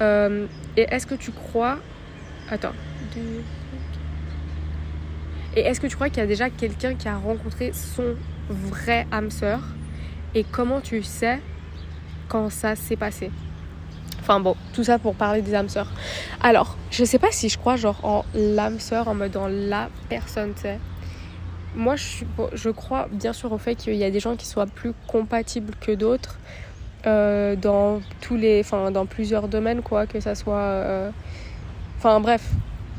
euh, 0.00 0.46
et 0.76 0.86
est-ce 0.90 1.06
que 1.06 1.14
tu 1.14 1.32
crois 1.32 1.78
attends. 2.50 2.72
Et 5.56 5.60
est-ce 5.60 5.80
que 5.80 5.86
tu 5.86 5.96
crois 5.96 6.08
qu'il 6.08 6.18
y 6.18 6.22
a 6.22 6.26
déjà 6.26 6.48
quelqu'un 6.48 6.94
qui 6.94 7.08
a 7.08 7.16
rencontré 7.16 7.72
son 7.72 8.14
vrai 8.48 9.06
âme 9.10 9.30
sœur 9.30 9.60
et 10.34 10.44
comment 10.44 10.80
tu 10.80 11.02
sais 11.02 11.40
quand 12.28 12.50
ça 12.50 12.76
s'est 12.76 12.96
passé? 12.96 13.30
Enfin 14.20 14.38
bon, 14.38 14.54
tout 14.72 14.84
ça 14.84 14.98
pour 14.98 15.14
parler 15.14 15.42
des 15.42 15.54
âmes 15.54 15.68
sœurs. 15.68 15.90
Alors, 16.40 16.76
je 16.90 17.04
sais 17.04 17.18
pas 17.18 17.32
si 17.32 17.48
je 17.48 17.58
crois 17.58 17.76
genre 17.76 17.98
en 18.04 18.24
l'âme 18.34 18.78
sœur, 18.78 19.08
en 19.08 19.14
mode 19.14 19.32
dans 19.32 19.48
la 19.48 19.90
personne, 20.08 20.52
tu 20.54 20.62
sais 20.62 20.78
moi, 21.74 21.94
je, 21.96 22.70
crois 22.70 23.08
bien 23.12 23.32
sûr 23.32 23.52
au 23.52 23.58
fait 23.58 23.74
qu'il 23.74 23.94
y 23.94 24.04
a 24.04 24.10
des 24.10 24.20
gens 24.20 24.36
qui 24.36 24.46
soient 24.46 24.66
plus 24.66 24.92
compatibles 25.06 25.74
que 25.80 25.92
d'autres 25.92 26.38
euh, 27.06 27.56
dans 27.56 28.00
tous 28.20 28.36
les, 28.36 28.60
enfin, 28.60 28.90
dans 28.90 29.06
plusieurs 29.06 29.48
domaines, 29.48 29.80
quoi, 29.80 30.06
que 30.06 30.20
ça 30.20 30.34
soit, 30.34 30.58
euh, 30.58 31.10
enfin, 31.98 32.20
bref, 32.20 32.50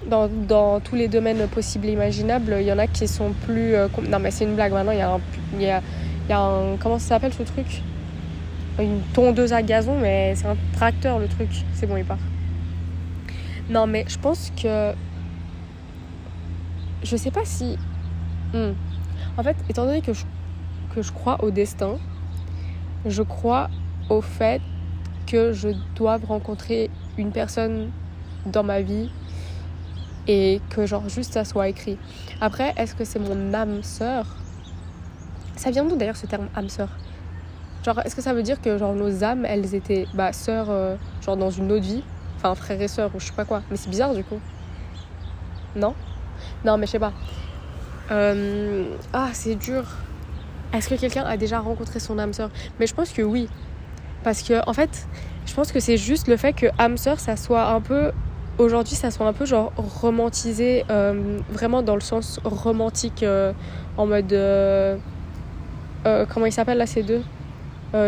dans, 0.10 0.28
dans, 0.28 0.80
tous 0.80 0.96
les 0.96 1.08
domaines 1.08 1.48
possibles 1.48 1.88
et 1.88 1.92
imaginables, 1.92 2.58
il 2.60 2.66
y 2.66 2.72
en 2.72 2.80
a 2.80 2.88
qui 2.88 3.08
sont 3.08 3.34
plus, 3.46 3.76
euh, 3.76 3.88
non, 4.10 4.20
mais 4.20 4.32
c'est 4.32 4.46
une 4.46 4.56
blague. 4.56 4.72
Maintenant, 4.72 4.94
il 4.94 4.98
y 4.98 5.02
a 5.02 5.12
un, 5.12 5.20
il 5.54 5.62
y 5.62 5.70
a, 5.70 5.82
il 6.28 6.32
y 6.32 6.34
a 6.34 6.40
un, 6.40 6.78
comment 6.78 6.98
ça 6.98 7.10
s'appelle 7.10 7.34
ce 7.34 7.44
truc? 7.44 7.84
Une 8.80 9.02
tondeuse 9.14 9.54
à 9.54 9.62
gazon, 9.62 10.00
mais 10.00 10.34
c'est 10.36 10.48
un 10.48 10.58
tracteur 10.74 11.20
le 11.20 11.28
truc. 11.28 11.50
C'est 11.74 11.86
bon, 11.86 11.98
il 11.98 12.06
part. 12.06 12.18
Non, 13.70 13.86
mais 13.86 14.06
je 14.08 14.18
pense 14.18 14.52
que, 14.60 14.94
je 17.04 17.16
sais 17.16 17.32
pas 17.32 17.46
si 17.46 17.78
Hmm. 18.54 18.74
En 19.38 19.44
fait, 19.44 19.56
étant 19.70 19.86
donné 19.86 20.02
que 20.02 20.14
je, 20.14 20.26
que 20.94 21.02
je 21.02 21.12
crois 21.12 21.44
au 21.44 21.52
destin, 21.52 21.98
je 23.06 23.24
crois 23.24 23.70
au 24.10 24.22
fait 24.22 24.62
que 25.26 25.54
je 25.54 25.70
dois 25.96 26.18
rencontrer 26.18 26.90
une 27.18 27.32
personne 27.32 27.92
dans 28.46 28.64
ma 28.64 28.82
vie 28.82 29.10
et 30.28 30.62
que 30.70 30.86
genre 30.86 31.08
juste 31.10 31.34
ça 31.34 31.46
soit 31.46 31.70
écrit. 31.70 31.98
Après, 32.42 32.74
est-ce 32.78 32.96
que 32.96 33.06
c'est 33.06 33.20
mon 33.20 33.54
âme 33.54 33.84
sœur? 33.84 34.26
Ça 35.56 35.72
vient 35.72 35.86
d'où 35.86 35.96
d'ailleurs 35.96 36.18
ce 36.18 36.26
terme 36.26 36.48
âme 36.56 36.70
sœur? 36.70 36.90
Genre, 37.84 38.00
est-ce 38.06 38.16
que 38.16 38.22
ça 38.22 38.34
veut 38.34 38.44
dire 38.44 38.62
que 38.62 38.78
genre 38.78 38.94
nos 38.94 39.24
âmes, 39.24 39.46
elles 39.46 39.74
étaient 39.74 40.08
bah 40.14 40.34
sœurs 40.34 40.70
euh, 40.70 40.96
genre 41.22 41.38
dans 41.38 41.50
une 41.50 41.72
autre 41.72 41.84
vie, 41.84 42.04
enfin 42.38 42.54
frère 42.54 42.80
et 42.82 42.88
sœur 42.88 43.12
ou 43.16 43.20
je 43.20 43.26
sais 43.26 43.34
pas 43.34 43.46
quoi. 43.46 43.64
Mais 43.72 43.78
c'est 43.78 43.90
bizarre 43.90 44.14
du 44.14 44.24
coup. 44.24 44.40
Non? 45.76 45.96
Non, 46.66 46.78
mais 46.78 46.86
je 46.86 46.92
sais 46.92 47.00
pas. 47.00 47.14
Euh, 48.12 48.84
ah, 49.14 49.30
c'est 49.34 49.56
dur. 49.56 49.84
Est-ce 50.74 50.90
que 50.90 50.96
quelqu'un 50.96 51.24
a 51.24 51.38
déjà 51.38 51.60
rencontré 51.60 52.00
son 52.00 52.20
âme 52.20 52.34
sœur? 52.34 52.50
Mais 52.80 52.88
je 52.88 52.94
pense 52.94 53.12
que 53.12 53.22
oui. 53.22 53.48
Parce 54.24 54.42
que, 54.42 54.68
en 54.68 54.74
fait, 54.74 55.08
je 55.46 55.54
pense 55.54 55.72
que 55.72 55.80
c'est 55.80 55.98
juste 55.98 56.28
le 56.28 56.38
fait 56.38 56.54
que 56.54 56.68
âme 56.78 56.98
sœur, 56.98 57.20
ça 57.20 57.36
soit 57.36 57.68
un 57.68 57.82
peu. 57.82 58.12
Aujourd'hui, 58.58 58.96
ça 58.96 59.12
soit 59.12 59.26
un 59.26 59.34
peu 59.34 59.46
genre 59.46 59.72
romantisé, 59.78 60.86
euh, 60.90 61.40
vraiment 61.50 61.82
dans 61.82 61.96
le 61.96 62.02
sens 62.02 62.40
romantique, 62.44 63.24
euh, 63.24 63.54
en 63.98 64.06
mode. 64.06 64.36
comment 66.30 66.46
ils 66.46 66.52
s'appellent 66.52 66.78
là, 66.78 66.86
ces 66.86 67.04
deux? 67.04 67.22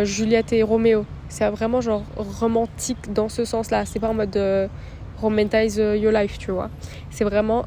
Juliette 0.04 0.54
et 0.54 0.64
Roméo. 0.64 1.06
C'est 1.28 1.50
vraiment 1.50 1.82
genre 1.82 2.04
romantique 2.16 3.12
dans 3.12 3.30
ce 3.30 3.46
sens-là. 3.46 3.86
C'est 3.86 4.00
pas 4.00 4.10
en 4.10 4.14
mode 4.14 4.70
romantise 5.20 5.78
your 5.78 6.12
life, 6.12 6.38
tu 6.38 6.52
vois. 6.52 6.70
C'est 7.10 7.24
vraiment 7.24 7.66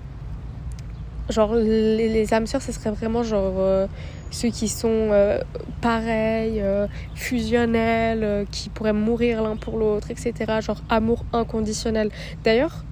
genre 1.29 1.55
les, 1.55 2.33
âmes 2.33 2.47
sœurs 2.47 2.63
ce 2.63 2.73
serait 2.73 2.91
vraiment 2.91 3.23
genre 3.23 3.55
euh, 3.59 3.87
ceux 4.31 4.49
qui 4.49 4.69
sont 4.69 4.89
euh, 4.89 5.41
pareils 5.81 6.61
euh, 6.61 6.87
fusionnels 7.15 8.47
qui 8.51 8.69
pourraient 8.69 8.93
mourir 8.93 9.43
l'un 9.43 9.57
pour 9.57 9.79
l'autre 9.79 10.11
etc 10.11 10.61
genre 10.61 10.81
amour 10.89 11.25
inconditionnel. 11.33 12.11
D'ailleurs 12.45 12.85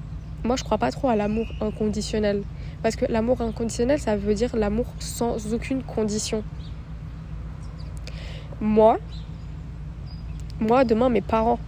moi 0.42 0.56
je 0.56 0.64
crois 0.64 0.78
pas 0.78 0.90
trop 0.90 1.08
à 1.08 1.16
l'amour 1.16 1.46
inconditionnel. 1.60 2.42
Parce 2.82 2.96
que 2.96 3.06
l'amour 3.08 3.40
inconditionnel 3.40 3.98
ça 3.98 4.16
veut 4.16 4.34
dire 4.34 4.54
l'amour 4.56 4.86
sans 4.98 5.54
aucune 5.54 5.82
condition. 5.82 6.42
Moi 8.60 8.98
moi 10.60 10.84
demain 10.84 11.08
mes 11.08 11.20
parents 11.20 11.58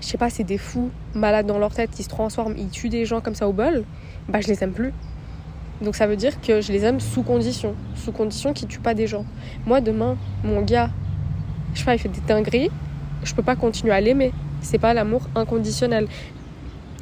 je 0.00 0.06
sais 0.06 0.18
pas 0.18 0.30
c'est 0.30 0.44
des 0.44 0.58
fous 0.58 0.90
malades 1.14 1.46
dans 1.46 1.58
leur 1.58 1.74
tête 1.74 1.90
ils 1.98 2.02
se 2.02 2.08
transforment 2.08 2.54
ils 2.56 2.70
tuent 2.70 2.88
des 2.88 3.04
gens 3.04 3.20
comme 3.20 3.34
ça 3.34 3.48
au 3.48 3.52
bol 3.52 3.84
bah 4.28 4.40
je 4.40 4.48
les 4.48 4.64
aime 4.64 4.72
plus 4.72 4.92
donc 5.80 5.94
ça 5.96 6.06
veut 6.06 6.16
dire 6.16 6.40
que 6.40 6.60
je 6.60 6.72
les 6.72 6.84
aime 6.84 7.00
sous 7.00 7.22
condition, 7.22 7.74
sous 7.94 8.12
condition 8.12 8.52
qu'ils 8.52 8.68
tuent 8.68 8.80
pas 8.80 8.94
des 8.94 9.06
gens. 9.06 9.24
Moi 9.66 9.80
demain, 9.80 10.16
mon 10.44 10.62
gars, 10.62 10.90
je 11.74 11.80
sais 11.80 11.84
pas, 11.84 11.94
il 11.94 11.98
fait 11.98 12.08
des 12.08 12.20
dingueries, 12.20 12.70
je 13.22 13.34
peux 13.34 13.42
pas 13.42 13.56
continuer 13.56 13.92
à 13.92 14.00
l'aimer. 14.00 14.32
C'est 14.60 14.78
pas 14.78 14.92
l'amour 14.92 15.22
inconditionnel. 15.34 16.08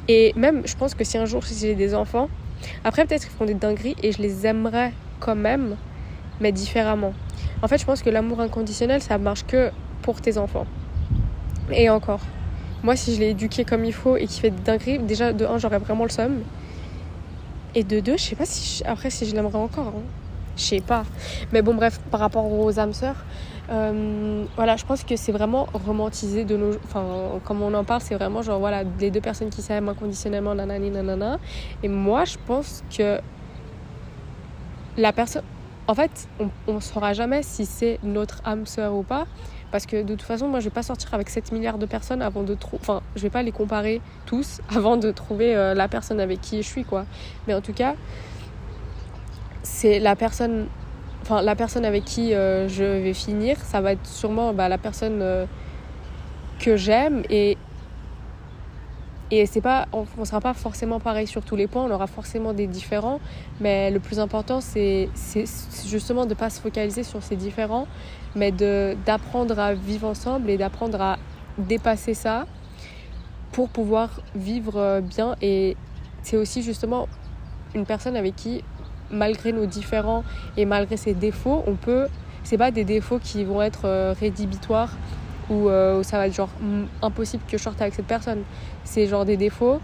Et 0.07 0.31
même, 0.35 0.61
je 0.65 0.75
pense 0.75 0.93
que 0.93 1.03
si 1.03 1.17
un 1.17 1.25
jour 1.25 1.43
j'ai 1.43 1.75
des 1.75 1.95
enfants, 1.95 2.29
après 2.83 3.05
peut-être 3.05 3.23
qu'ils 3.23 3.31
font 3.31 3.45
des 3.45 3.55
dingueries 3.55 3.95
et 4.03 4.11
je 4.11 4.21
les 4.21 4.45
aimerais 4.45 4.93
quand 5.19 5.35
même, 5.35 5.75
mais 6.39 6.51
différemment. 6.51 7.13
En 7.61 7.67
fait, 7.67 7.79
je 7.79 7.85
pense 7.85 8.03
que 8.03 8.09
l'amour 8.09 8.39
inconditionnel, 8.39 9.01
ça 9.01 9.17
marche 9.17 9.45
que 9.45 9.71
pour 10.03 10.21
tes 10.21 10.37
enfants. 10.37 10.67
Et 11.71 11.89
encore. 11.89 12.21
Moi, 12.83 12.95
si 12.95 13.15
je 13.15 13.19
l'ai 13.19 13.31
éduqué 13.31 13.65
comme 13.65 13.83
il 13.83 13.93
faut 13.93 14.15
et 14.15 14.27
qu'il 14.27 14.39
fait 14.39 14.51
des 14.51 14.61
dingueries, 14.61 14.99
déjà 14.99 15.33
de 15.33 15.45
un, 15.45 15.57
j'aurais 15.57 15.79
vraiment 15.79 16.03
le 16.03 16.11
somme. 16.11 16.43
Et 17.77 17.83
de 17.83 17.99
deux, 17.99 18.17
je 18.17 18.23
sais 18.23 18.35
pas 18.35 18.47
si 18.47 18.83
après 18.85 19.11
si 19.11 19.27
je 19.27 19.35
l'aimerais 19.35 19.59
encore. 19.59 19.93
Hein. 19.95 20.01
Je 20.55 20.63
sais 20.63 20.81
pas. 20.81 21.03
Mais 21.53 21.61
bon, 21.61 21.75
bref, 21.75 21.99
par 22.09 22.19
rapport 22.19 22.51
aux 22.51 22.79
âmes 22.79 22.93
sœurs, 22.93 23.23
euh, 23.69 24.45
voilà, 24.55 24.77
je 24.77 24.83
pense 24.83 25.03
que 25.03 25.15
c'est 25.15 25.31
vraiment 25.31 25.67
romantisé 25.85 26.43
de 26.43 26.57
nos. 26.57 26.73
Enfin, 26.85 27.39
comme 27.45 27.61
on 27.61 27.71
en 27.75 27.83
parle, 27.83 28.01
c'est 28.01 28.15
vraiment 28.15 28.41
genre, 28.41 28.57
voilà, 28.57 28.81
les 28.99 29.11
deux 29.11 29.21
personnes 29.21 29.51
qui 29.51 29.61
s'aiment 29.61 29.89
inconditionnellement, 29.89 30.55
nanani, 30.55 30.89
nanana. 30.89 31.37
Et 31.83 31.87
moi, 31.87 32.25
je 32.25 32.37
pense 32.47 32.83
que 32.89 33.19
la 34.97 35.13
personne. 35.13 35.43
En 35.85 35.93
fait, 35.93 36.27
on 36.67 36.73
ne 36.73 36.79
saura 36.79 37.13
jamais 37.13 37.43
si 37.43 37.67
c'est 37.67 37.99
notre 38.01 38.41
âme 38.43 38.65
sœur 38.65 38.95
ou 38.95 39.03
pas. 39.03 39.27
Parce 39.71 39.85
que 39.85 40.01
de 40.01 40.15
toute 40.15 40.21
façon, 40.21 40.47
moi, 40.47 40.59
je 40.59 40.65
vais 40.65 40.73
pas 40.73 40.83
sortir 40.83 41.13
avec 41.13 41.29
7 41.29 41.51
milliards 41.51 41.77
de 41.77 41.85
personnes 41.85 42.21
avant 42.21 42.43
de 42.43 42.55
trouver. 42.55 42.79
Enfin, 42.81 43.01
je 43.15 43.21
vais 43.21 43.29
pas 43.29 43.43
les 43.43 43.51
comparer 43.51 44.01
tous 44.25 44.61
avant 44.75 44.97
de 44.97 45.11
trouver 45.11 45.55
euh, 45.55 45.73
la 45.73 45.87
personne 45.87 46.19
avec 46.19 46.41
qui 46.41 46.57
je 46.63 46.67
suis, 46.67 46.83
quoi. 46.83 47.05
Mais 47.47 47.53
en 47.53 47.61
tout 47.61 47.73
cas, 47.73 47.95
c'est 49.63 49.99
la 49.99 50.15
personne 50.15 50.67
enfin 51.23 51.41
la 51.41 51.55
personne 51.55 51.83
avec 51.83 52.05
qui 52.05 52.33
euh, 52.33 52.69
je 52.69 52.83
vais 52.83 53.13
finir, 53.13 53.57
ça 53.57 53.81
va 53.81 53.91
être 53.91 54.05
sûrement 54.05 54.53
bah, 54.53 54.69
la 54.69 54.77
personne 54.77 55.19
euh, 55.21 55.45
que 56.59 56.77
j'aime 56.77 57.23
et 57.29 57.57
et 59.31 59.45
c'est 59.45 59.61
pas 59.61 59.87
on, 59.93 60.05
ne 60.17 60.25
sera 60.25 60.41
pas 60.41 60.53
forcément 60.53 60.99
pareil 60.99 61.27
sur 61.27 61.43
tous 61.43 61.55
les 61.55 61.67
points, 61.67 61.83
on 61.83 61.91
aura 61.91 62.07
forcément 62.07 62.53
des 62.53 62.67
différents, 62.67 63.19
mais 63.59 63.91
le 63.91 63.99
plus 63.99 64.19
important 64.19 64.61
c'est 64.61 65.09
justement 65.85 66.25
de 66.25 66.33
pas 66.33 66.49
se 66.49 66.61
focaliser 66.61 67.03
sur 67.03 67.21
ces 67.23 67.35
différents, 67.35 67.87
mais 68.35 68.51
d'apprendre 68.51 69.59
à 69.59 69.73
vivre 69.73 70.07
ensemble 70.07 70.49
et 70.49 70.57
d'apprendre 70.57 71.01
à 71.01 71.17
dépasser 71.57 72.13
ça 72.13 72.45
pour 73.51 73.69
pouvoir 73.69 74.21
vivre 74.35 74.77
euh, 74.77 75.01
bien 75.01 75.35
et 75.41 75.75
c'est 76.21 76.37
aussi 76.37 76.61
justement 76.61 77.07
une 77.73 77.85
personne 77.85 78.15
avec 78.15 78.35
qui 78.35 78.63
malgré 79.11 79.51
nos 79.51 79.65
différents 79.65 80.23
et 80.57 80.65
malgré 80.65 80.97
ses 80.97 81.13
défauts, 81.13 81.63
on 81.67 81.75
peut. 81.75 82.07
C'est 82.43 82.57
pas 82.57 82.71
des 82.71 82.83
défauts 82.83 83.19
qui 83.19 83.43
vont 83.43 83.61
être 83.61 83.85
euh, 83.85 84.13
rédhibitoires 84.17 84.91
ou 85.49 85.69
euh, 85.69 86.03
ça 86.03 86.17
va 86.17 86.27
être 86.27 86.33
genre 86.33 86.49
impossible 87.01 87.43
que 87.47 87.57
je 87.57 87.63
sorte 87.63 87.81
avec 87.81 87.93
cette 87.93 88.07
personne. 88.07 88.43
C'est 88.83 89.07
genre 89.07 89.25
des 89.25 89.37
défauts 89.37 89.79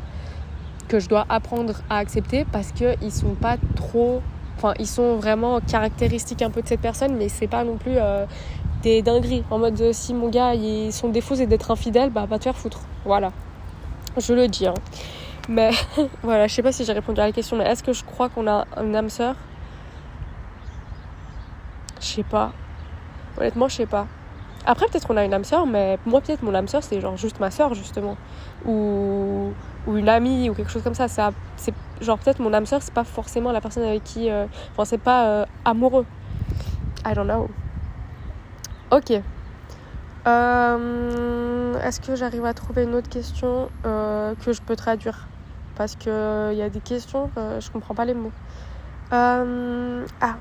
que 0.88 1.00
je 1.00 1.08
dois 1.08 1.26
apprendre 1.30 1.76
à 1.90 1.98
accepter 1.98 2.46
parce 2.52 2.72
qu'ils 2.72 3.12
sont 3.12 3.36
pas 3.36 3.58
trop. 3.76 4.22
Enfin, 4.58 4.74
ils 4.80 4.88
sont 4.88 5.16
vraiment 5.16 5.60
caractéristiques 5.62 6.42
un 6.42 6.50
peu 6.50 6.62
de 6.62 6.68
cette 6.68 6.82
personne, 6.82 7.16
mais 7.16 7.30
c'est 7.30 7.48
pas 7.48 7.64
non 7.64 7.78
plus 7.78 7.96
euh, 7.98 8.26
des 8.82 9.02
dingueries. 9.02 9.44
En 9.50 9.60
mode, 9.60 9.94
si 9.94 10.14
mon 10.14 10.30
gars, 10.30 10.54
son 10.92 11.10
défaut 11.10 11.36
c'est 11.36 11.48
d'être 11.48 11.72
infidèle, 11.72 12.10
bah 12.10 12.26
va 12.30 12.38
te 12.38 12.44
faire 12.44 12.58
foutre. 12.58 12.82
Voilà. 13.06 13.32
Je 14.18 14.34
le 14.34 14.48
dis. 14.48 14.68
Hein. 14.68 14.76
Mais 15.50 15.72
voilà, 16.24 16.48
je 16.48 16.54
sais 16.54 16.62
pas 16.62 16.72
si 16.72 16.86
j'ai 16.86 16.94
répondu 16.94 17.20
à 17.20 17.26
la 17.26 17.32
question, 17.32 17.58
mais 17.58 17.66
est-ce 17.66 17.84
que 17.84 17.94
je 17.94 18.04
crois 18.04 18.30
qu'on 18.30 18.48
a 18.48 18.66
une 18.82 18.96
âme 18.96 19.10
sœur? 19.10 19.36
Je 22.00 22.06
sais 22.06 22.24
pas. 22.24 22.52
Honnêtement, 23.38 23.68
je 23.68 23.78
sais 23.78 23.86
pas. 23.86 24.08
Après, 24.66 24.86
peut-être 24.88 25.08
qu'on 25.08 25.18
a 25.18 25.26
une 25.26 25.34
âme 25.34 25.44
sœur, 25.44 25.66
mais 25.66 25.98
moi, 26.06 26.22
peut-être 26.22 26.42
mon 26.44 26.54
âme 26.54 26.68
sœur, 26.68 26.84
c'est 26.84 27.02
genre 27.02 27.18
juste 27.18 27.40
ma 27.40 27.52
sœur, 27.52 27.74
justement. 27.74 28.16
Ou, 28.66 29.52
ou 29.88 29.98
une 29.98 30.10
amie, 30.10 30.50
ou 30.50 30.54
quelque 30.54 30.72
chose 30.72 30.84
comme 30.84 30.94
ça. 30.96 31.08
C'est 31.08 31.74
genre, 32.02 32.18
peut-être 32.18 32.40
mon 32.40 32.54
âme 32.54 32.66
sœur, 32.66 32.82
c'est 32.82 32.94
pas 32.94 33.04
forcément 33.04 33.52
la 33.52 33.62
personne 33.62 33.84
avec 33.84 34.04
qui. 34.04 34.30
Euh, 34.30 34.46
enfin, 34.72 34.86
c'est 34.86 34.98
pas 34.98 35.26
euh, 35.28 35.46
amoureux. 35.66 36.06
I 37.06 37.14
don't 37.14 37.26
know. 37.26 37.50
Ok. 38.92 39.12
Euh, 40.26 41.80
est-ce 41.82 42.00
que 42.00 42.16
j'arrive 42.16 42.46
à 42.46 42.54
trouver 42.54 42.84
une 42.84 42.96
autre 42.96 43.10
question 43.10 43.70
que 43.84 44.54
je 44.54 44.62
peux 44.62 44.76
traduire? 44.76 45.28
Parce 45.76 45.96
qu'il 45.96 46.12
il 46.52 46.58
y 46.58 46.62
a 46.62 46.70
des 46.70 46.80
questions, 46.80 47.30
euh, 47.38 47.60
je 47.60 47.72
comprends 47.72 47.96
pas 47.96 48.06
les 48.06 48.14
mots. 48.14 48.32
Euh, 49.12 50.06
ah, 50.22 50.36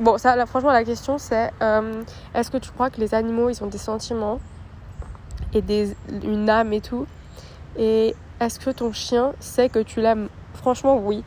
bon, 0.00 0.18
ça, 0.18 0.44
franchement, 0.46 0.72
la 0.72 0.84
question 0.84 1.18
c'est 1.18 1.50
euh, 1.62 2.02
est-ce 2.34 2.50
que 2.50 2.58
tu 2.58 2.70
crois 2.70 2.90
que 2.90 3.00
les 3.00 3.14
animaux 3.14 3.50
ils 3.50 3.62
ont 3.62 3.66
des 3.66 3.78
sentiments 3.78 4.40
et 5.52 5.62
des, 5.62 5.96
une 6.22 6.48
âme 6.50 6.72
et 6.72 6.80
tout? 6.80 7.06
Et 7.76 8.14
est-ce 8.40 8.58
que 8.58 8.70
ton 8.70 8.92
chien 8.92 9.32
sait 9.40 9.68
que 9.68 9.80
tu 9.80 10.00
l'aimes? 10.00 10.28
Franchement, 10.54 10.98
oui. 10.98 11.22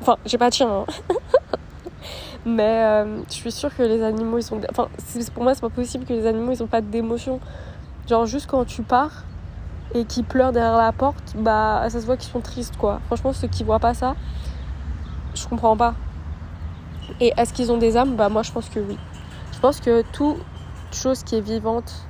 Enfin, 0.00 0.16
j'ai 0.24 0.38
pas 0.38 0.48
de 0.48 0.54
chien, 0.54 0.70
hein. 0.70 0.86
mais 2.46 3.04
je 3.28 3.34
suis 3.34 3.52
sûre 3.52 3.74
que 3.76 3.82
les 3.82 4.02
animaux 4.02 4.38
ils 4.38 4.54
ont. 4.54 4.60
Enfin, 4.70 4.88
pour 5.34 5.42
moi, 5.42 5.54
c'est 5.54 5.60
pas 5.60 5.68
possible 5.68 6.04
que 6.04 6.12
les 6.12 6.26
animaux 6.26 6.52
ils 6.52 6.62
ont 6.62 6.68
pas 6.68 6.80
d'émotion. 6.80 7.40
Genre, 8.08 8.26
juste 8.26 8.48
quand 8.48 8.64
tu 8.64 8.82
pars 8.82 9.24
et 9.94 10.04
qui 10.04 10.22
pleurent 10.22 10.52
derrière 10.52 10.76
la 10.76 10.92
porte, 10.92 11.34
bah 11.36 11.82
ça 11.88 12.00
se 12.00 12.06
voit 12.06 12.16
qu'ils 12.16 12.30
sont 12.30 12.40
tristes 12.40 12.76
quoi. 12.76 13.00
Franchement, 13.06 13.32
ceux 13.32 13.48
qui 13.48 13.64
voient 13.64 13.78
pas 13.78 13.94
ça, 13.94 14.14
je 15.34 15.46
comprends 15.46 15.76
pas. 15.76 15.94
Et 17.20 17.32
est-ce 17.36 17.52
qu'ils 17.52 17.72
ont 17.72 17.78
des 17.78 17.96
âmes? 17.96 18.16
Bah 18.16 18.28
moi 18.28 18.42
je 18.42 18.52
pense 18.52 18.68
que 18.68 18.80
oui. 18.80 18.98
Je 19.52 19.58
pense 19.58 19.80
que 19.80 20.02
toute 20.12 20.38
chose 20.92 21.22
qui 21.22 21.36
est 21.36 21.40
vivante, 21.40 22.06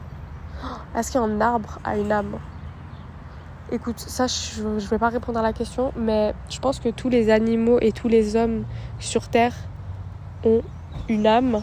est-ce 0.97 1.13
qu'un 1.13 1.41
arbre 1.41 1.79
a 1.85 1.97
une 1.97 2.13
âme? 2.13 2.39
Écoute, 3.73 4.01
ça 4.01 4.27
je, 4.27 4.79
je 4.79 4.89
vais 4.89 4.99
pas 4.99 5.11
répondre 5.11 5.39
à 5.39 5.43
la 5.43 5.53
question, 5.53 5.93
mais 5.97 6.35
je 6.49 6.59
pense 6.59 6.81
que 6.81 6.89
tous 6.89 7.09
les 7.09 7.31
animaux 7.31 7.79
et 7.81 7.93
tous 7.93 8.09
les 8.09 8.35
hommes 8.35 8.65
sur 8.99 9.29
Terre 9.29 9.55
ont 10.45 10.63
une 11.09 11.27
âme. 11.27 11.63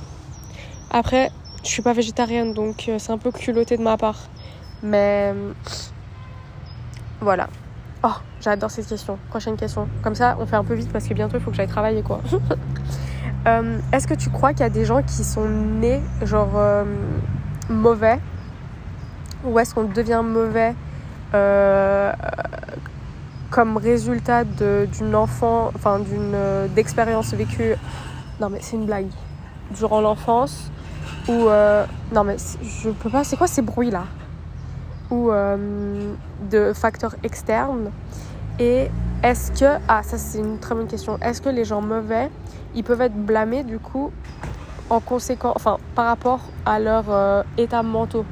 Après, 0.89 1.31
je 1.63 1.69
suis 1.69 1.81
pas 1.81 1.93
végétarienne 1.93 2.53
donc 2.53 2.85
euh, 2.87 2.97
c'est 2.97 3.11
un 3.11 3.17
peu 3.17 3.31
culotté 3.31 3.77
de 3.77 3.83
ma 3.83 3.97
part. 3.97 4.19
Mais 4.83 5.33
voilà. 7.21 7.47
Oh, 8.03 8.13
j'adore 8.39 8.71
cette 8.71 8.87
question. 8.87 9.17
Prochaine 9.29 9.57
question. 9.57 9.89
Comme 10.01 10.15
ça, 10.15 10.37
on 10.39 10.45
fait 10.45 10.55
un 10.55 10.63
peu 10.63 10.75
vite 10.75 10.91
parce 10.91 11.07
que 11.07 11.13
bientôt 11.13 11.37
il 11.37 11.43
faut 11.43 11.51
que 11.51 11.57
j'aille 11.57 11.67
travailler 11.67 12.03
quoi. 12.03 12.21
Euh, 13.47 13.79
est-ce 13.93 14.07
que 14.07 14.13
tu 14.13 14.29
crois 14.29 14.51
qu'il 14.51 14.61
y 14.61 14.63
a 14.63 14.69
des 14.69 14.83
gens 14.83 15.01
qui 15.01 15.23
sont 15.23 15.47
nés 15.47 16.01
genre 16.23 16.51
euh, 16.55 16.83
mauvais? 17.69 18.19
Ou 19.45 19.57
est-ce 19.59 19.73
qu'on 19.73 19.85
devient 19.85 20.21
mauvais 20.23 20.75
euh, 21.33 22.11
comme 23.49 23.77
résultat 23.77 24.43
d'une 24.43 25.15
enfant, 25.15 25.71
enfin 25.75 25.99
d'une 25.99 26.35
d'expérience 26.75 27.33
vécue? 27.33 27.75
Non 28.41 28.49
mais 28.49 28.59
c'est 28.61 28.75
une 28.75 28.85
blague. 28.85 29.07
Durant 29.71 30.01
l'enfance 30.01 30.71
ou 31.29 31.49
non 32.13 32.23
mais 32.25 32.35
je 32.63 32.89
peux 32.89 33.09
pas. 33.09 33.23
C'est 33.23 33.37
quoi 33.37 33.47
ces 33.47 33.61
bruits 33.61 33.91
là 33.91 34.03
ou 35.09 35.31
de 36.51 36.73
facteurs 36.73 37.15
externes? 37.23 37.91
Et 38.59 38.87
est-ce 39.23 39.51
que, 39.51 39.79
ah 39.87 40.01
ça 40.03 40.17
c'est 40.17 40.39
une 40.39 40.59
très 40.59 40.75
bonne 40.75 40.87
question, 40.87 41.17
est-ce 41.19 41.41
que 41.41 41.49
les 41.49 41.65
gens 41.65 41.81
mauvais, 41.81 42.29
ils 42.75 42.83
peuvent 42.83 43.01
être 43.01 43.15
blâmés 43.15 43.63
du 43.63 43.79
coup 43.79 44.11
en 44.89 44.99
conséquence, 44.99 45.53
enfin 45.55 45.77
par 45.95 46.05
rapport 46.05 46.41
à 46.65 46.79
leur 46.79 47.05
euh, 47.09 47.43
état 47.57 47.83
mentaux? 47.83 48.25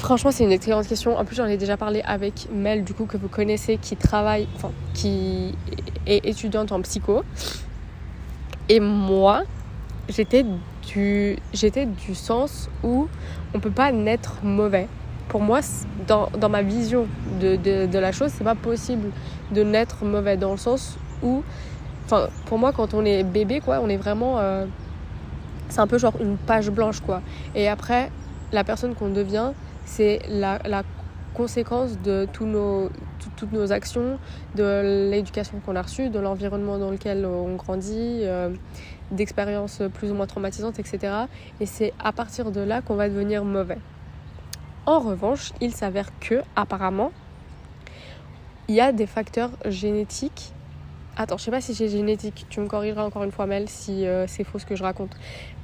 Franchement, 0.00 0.30
c'est 0.30 0.44
une 0.44 0.52
excellente 0.52 0.86
question. 0.86 1.18
En 1.18 1.24
plus, 1.24 1.36
j'en 1.36 1.46
ai 1.46 1.58
déjà 1.58 1.76
parlé 1.76 2.00
avec 2.06 2.48
Mel, 2.50 2.82
du 2.84 2.94
coup, 2.94 3.04
que 3.04 3.18
vous 3.18 3.28
connaissez, 3.28 3.76
qui 3.76 3.94
travaille, 3.96 4.48
enfin, 4.54 4.70
qui 4.94 5.54
est 6.06 6.24
étudiante 6.24 6.72
en 6.72 6.80
psycho. 6.80 7.24
Et 8.70 8.80
moi, 8.80 9.42
j'étais 10.08 10.46
du, 10.86 11.36
j'étais 11.52 11.84
du 11.84 12.14
sens 12.14 12.70
où 12.82 13.08
on 13.52 13.60
peut 13.60 13.72
pas 13.72 13.92
naître 13.92 14.36
mauvais. 14.42 14.88
Pour 15.28 15.40
moi, 15.40 15.60
dans, 16.06 16.30
dans 16.38 16.48
ma 16.48 16.62
vision 16.62 17.06
de, 17.40 17.56
de, 17.86 17.98
la 17.98 18.12
chose, 18.12 18.30
c'est 18.34 18.44
pas 18.44 18.54
possible 18.54 19.10
de 19.52 19.62
naître 19.62 20.04
mauvais 20.04 20.36
dans 20.36 20.52
le 20.52 20.56
sens 20.56 20.96
où, 21.22 21.42
enfin, 22.06 22.28
pour 22.46 22.58
moi, 22.58 22.72
quand 22.72 22.94
on 22.94 23.04
est 23.04 23.22
bébé, 23.24 23.60
quoi, 23.60 23.80
on 23.82 23.88
est 23.88 23.98
vraiment, 23.98 24.38
euh, 24.38 24.64
c'est 25.68 25.80
un 25.80 25.86
peu 25.86 25.98
genre 25.98 26.14
une 26.20 26.36
page 26.36 26.70
blanche, 26.70 27.00
quoi. 27.00 27.20
Et 27.54 27.68
après, 27.68 28.10
la 28.52 28.64
personne 28.64 28.94
qu'on 28.94 29.10
devient, 29.10 29.50
c'est 29.84 30.20
la, 30.30 30.58
la 30.64 30.82
conséquence 31.34 32.00
de 32.02 32.26
tous 32.32 32.46
nos, 32.46 32.90
toutes 33.36 33.52
nos 33.52 33.70
actions, 33.70 34.18
de 34.56 35.08
l'éducation 35.10 35.60
qu'on 35.64 35.76
a 35.76 35.82
reçue, 35.82 36.08
de 36.08 36.18
l'environnement 36.18 36.78
dans 36.78 36.90
lequel 36.90 37.26
on 37.26 37.54
grandit, 37.56 38.20
euh, 38.22 38.50
d'expériences 39.10 39.82
plus 39.94 40.10
ou 40.10 40.14
moins 40.14 40.26
traumatisantes, 40.26 40.78
etc. 40.78 41.12
Et 41.60 41.66
c'est 41.66 41.92
à 42.02 42.12
partir 42.12 42.50
de 42.50 42.60
là 42.60 42.80
qu'on 42.82 42.96
va 42.96 43.08
devenir 43.08 43.44
mauvais. 43.44 43.78
En 44.86 45.00
revanche, 45.00 45.52
il 45.60 45.72
s'avère 45.74 46.10
que, 46.18 46.42
apparemment, 46.56 47.12
il 48.68 48.74
y 48.74 48.80
a 48.80 48.92
des 48.92 49.06
facteurs 49.06 49.50
génétiques. 49.66 50.52
Attends, 51.16 51.36
je 51.36 51.44
sais 51.44 51.50
pas 51.50 51.60
si 51.60 51.74
c'est 51.74 51.88
génétique, 51.88 52.46
tu 52.48 52.60
me 52.60 52.66
corrigeras 52.66 53.04
encore 53.04 53.24
une 53.24 53.32
fois, 53.32 53.46
Mel, 53.46 53.68
si 53.68 54.06
euh, 54.06 54.26
c'est 54.26 54.44
faux 54.44 54.58
ce 54.58 54.66
que 54.66 54.76
je 54.76 54.82
raconte. 54.82 55.16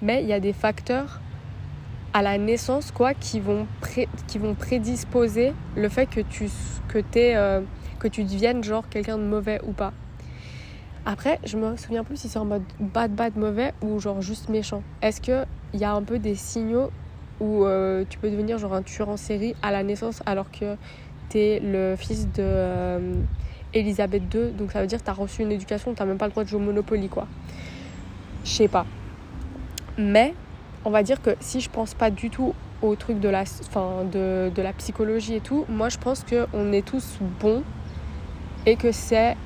Mais 0.03 0.23
il 0.23 0.29
y 0.29 0.33
a 0.33 0.41
des 0.41 0.53
facteurs 0.53 1.21
à 2.13 2.23
la 2.23 2.39
naissance, 2.39 2.93
quoi, 2.93 3.13
qui 3.13 3.41
vont, 3.41 3.67
prédisposer 4.59 5.53
le 5.77 5.89
fait 5.89 6.07
que 6.07 6.21
tu, 6.21 6.49
que, 6.89 7.03
euh, 7.17 7.61
deviennes 8.03 8.63
genre 8.63 8.89
quelqu'un 8.89 9.19
de 9.19 9.25
mauvais 9.25 9.61
ou 9.67 9.73
pas. 9.73 9.93
Après, 11.07 11.39
je 11.45 11.59
me 11.59 11.77
souviens 11.77 12.05
plus 12.05 12.17
si 12.17 12.29
c'est 12.29 12.39
en 12.39 12.47
mode 12.47 12.63
bad 12.81 13.15
bad 13.15 13.37
mauvais 13.37 13.75
ou 13.83 13.99
genre 14.01 14.23
juste 14.23 14.49
méchant. 14.49 14.83
Est-ce 15.03 15.21
qu'il 15.21 15.45
y 15.75 15.85
a 15.85 15.93
un 15.93 16.03
peu 16.03 16.19
des 16.19 16.35
signaux 16.35 16.91
où 17.41 17.65
euh, 17.65 18.05
tu 18.09 18.19
peux 18.19 18.31
devenir 18.31 18.59
genre 18.59 18.75
un 18.75 18.83
tueur 18.83 19.09
en 19.09 19.17
série 19.17 19.55
à 19.63 19.71
la 19.71 19.83
naissance 19.83 20.23
alors 20.27 20.51
que 20.51 20.77
t'es 21.29 21.61
le 21.63 21.95
fils 21.97 22.27
de 22.29 22.41
euh, 22.41 23.15
Elisabeth 23.73 24.23
II, 24.33 24.51
donc 24.53 24.73
ça 24.73 24.81
veut 24.81 24.87
dire 24.87 24.99
que 24.99 25.05
t'as 25.05 25.13
reçu 25.13 25.43
une 25.43 25.53
éducation, 25.53 25.95
t'as 25.95 26.05
même 26.05 26.19
pas 26.19 26.27
le 26.27 26.31
droit 26.31 26.45
de 26.45 26.49
jouer 26.49 26.61
au 26.61 26.65
Monopoly 26.65 27.09
quoi. 27.09 27.27
Je 28.45 28.51
sais 28.51 28.69
pas. 28.69 28.87
Mais 29.99 30.35
on 30.85 30.91
va 30.91 31.03
dire 31.03 31.23
que 31.23 31.31
si 31.41 31.61
je 31.61 31.71
pense 31.71 31.95
pas 31.95 32.11
du 32.11 32.31
tout 32.31 32.55
au 32.83 32.95
truc 32.97 33.19
de 33.21 33.29
la, 33.29 33.45
de, 33.45 34.51
de 34.55 34.63
la 34.63 34.73
psychologie 34.75 35.35
et 35.35 35.41
tout, 35.41 35.65
moi 35.69 35.89
je 35.89 35.99
pense 35.99 36.25
qu'on 36.25 36.73
est 36.73 36.85
tous 36.85 37.19
bons 37.41 37.63
et 38.67 38.77
que 38.77 38.93
c'est 38.93 39.37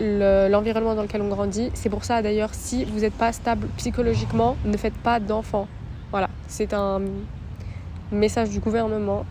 l'environnement 0.00 0.94
dans 0.94 1.02
lequel 1.02 1.22
on 1.22 1.28
grandit. 1.28 1.70
C'est 1.74 1.90
pour 1.90 2.04
ça 2.04 2.22
d'ailleurs, 2.22 2.52
si 2.52 2.84
vous 2.84 3.00
n'êtes 3.00 3.14
pas 3.14 3.32
stable 3.32 3.68
psychologiquement, 3.76 4.56
ne 4.64 4.76
faites 4.76 4.96
pas 4.98 5.20
d'enfants. 5.20 5.68
Voilà, 6.14 6.28
c'est 6.46 6.72
un 6.74 7.00
message 8.12 8.50
du 8.50 8.60
gouvernement. 8.60 9.26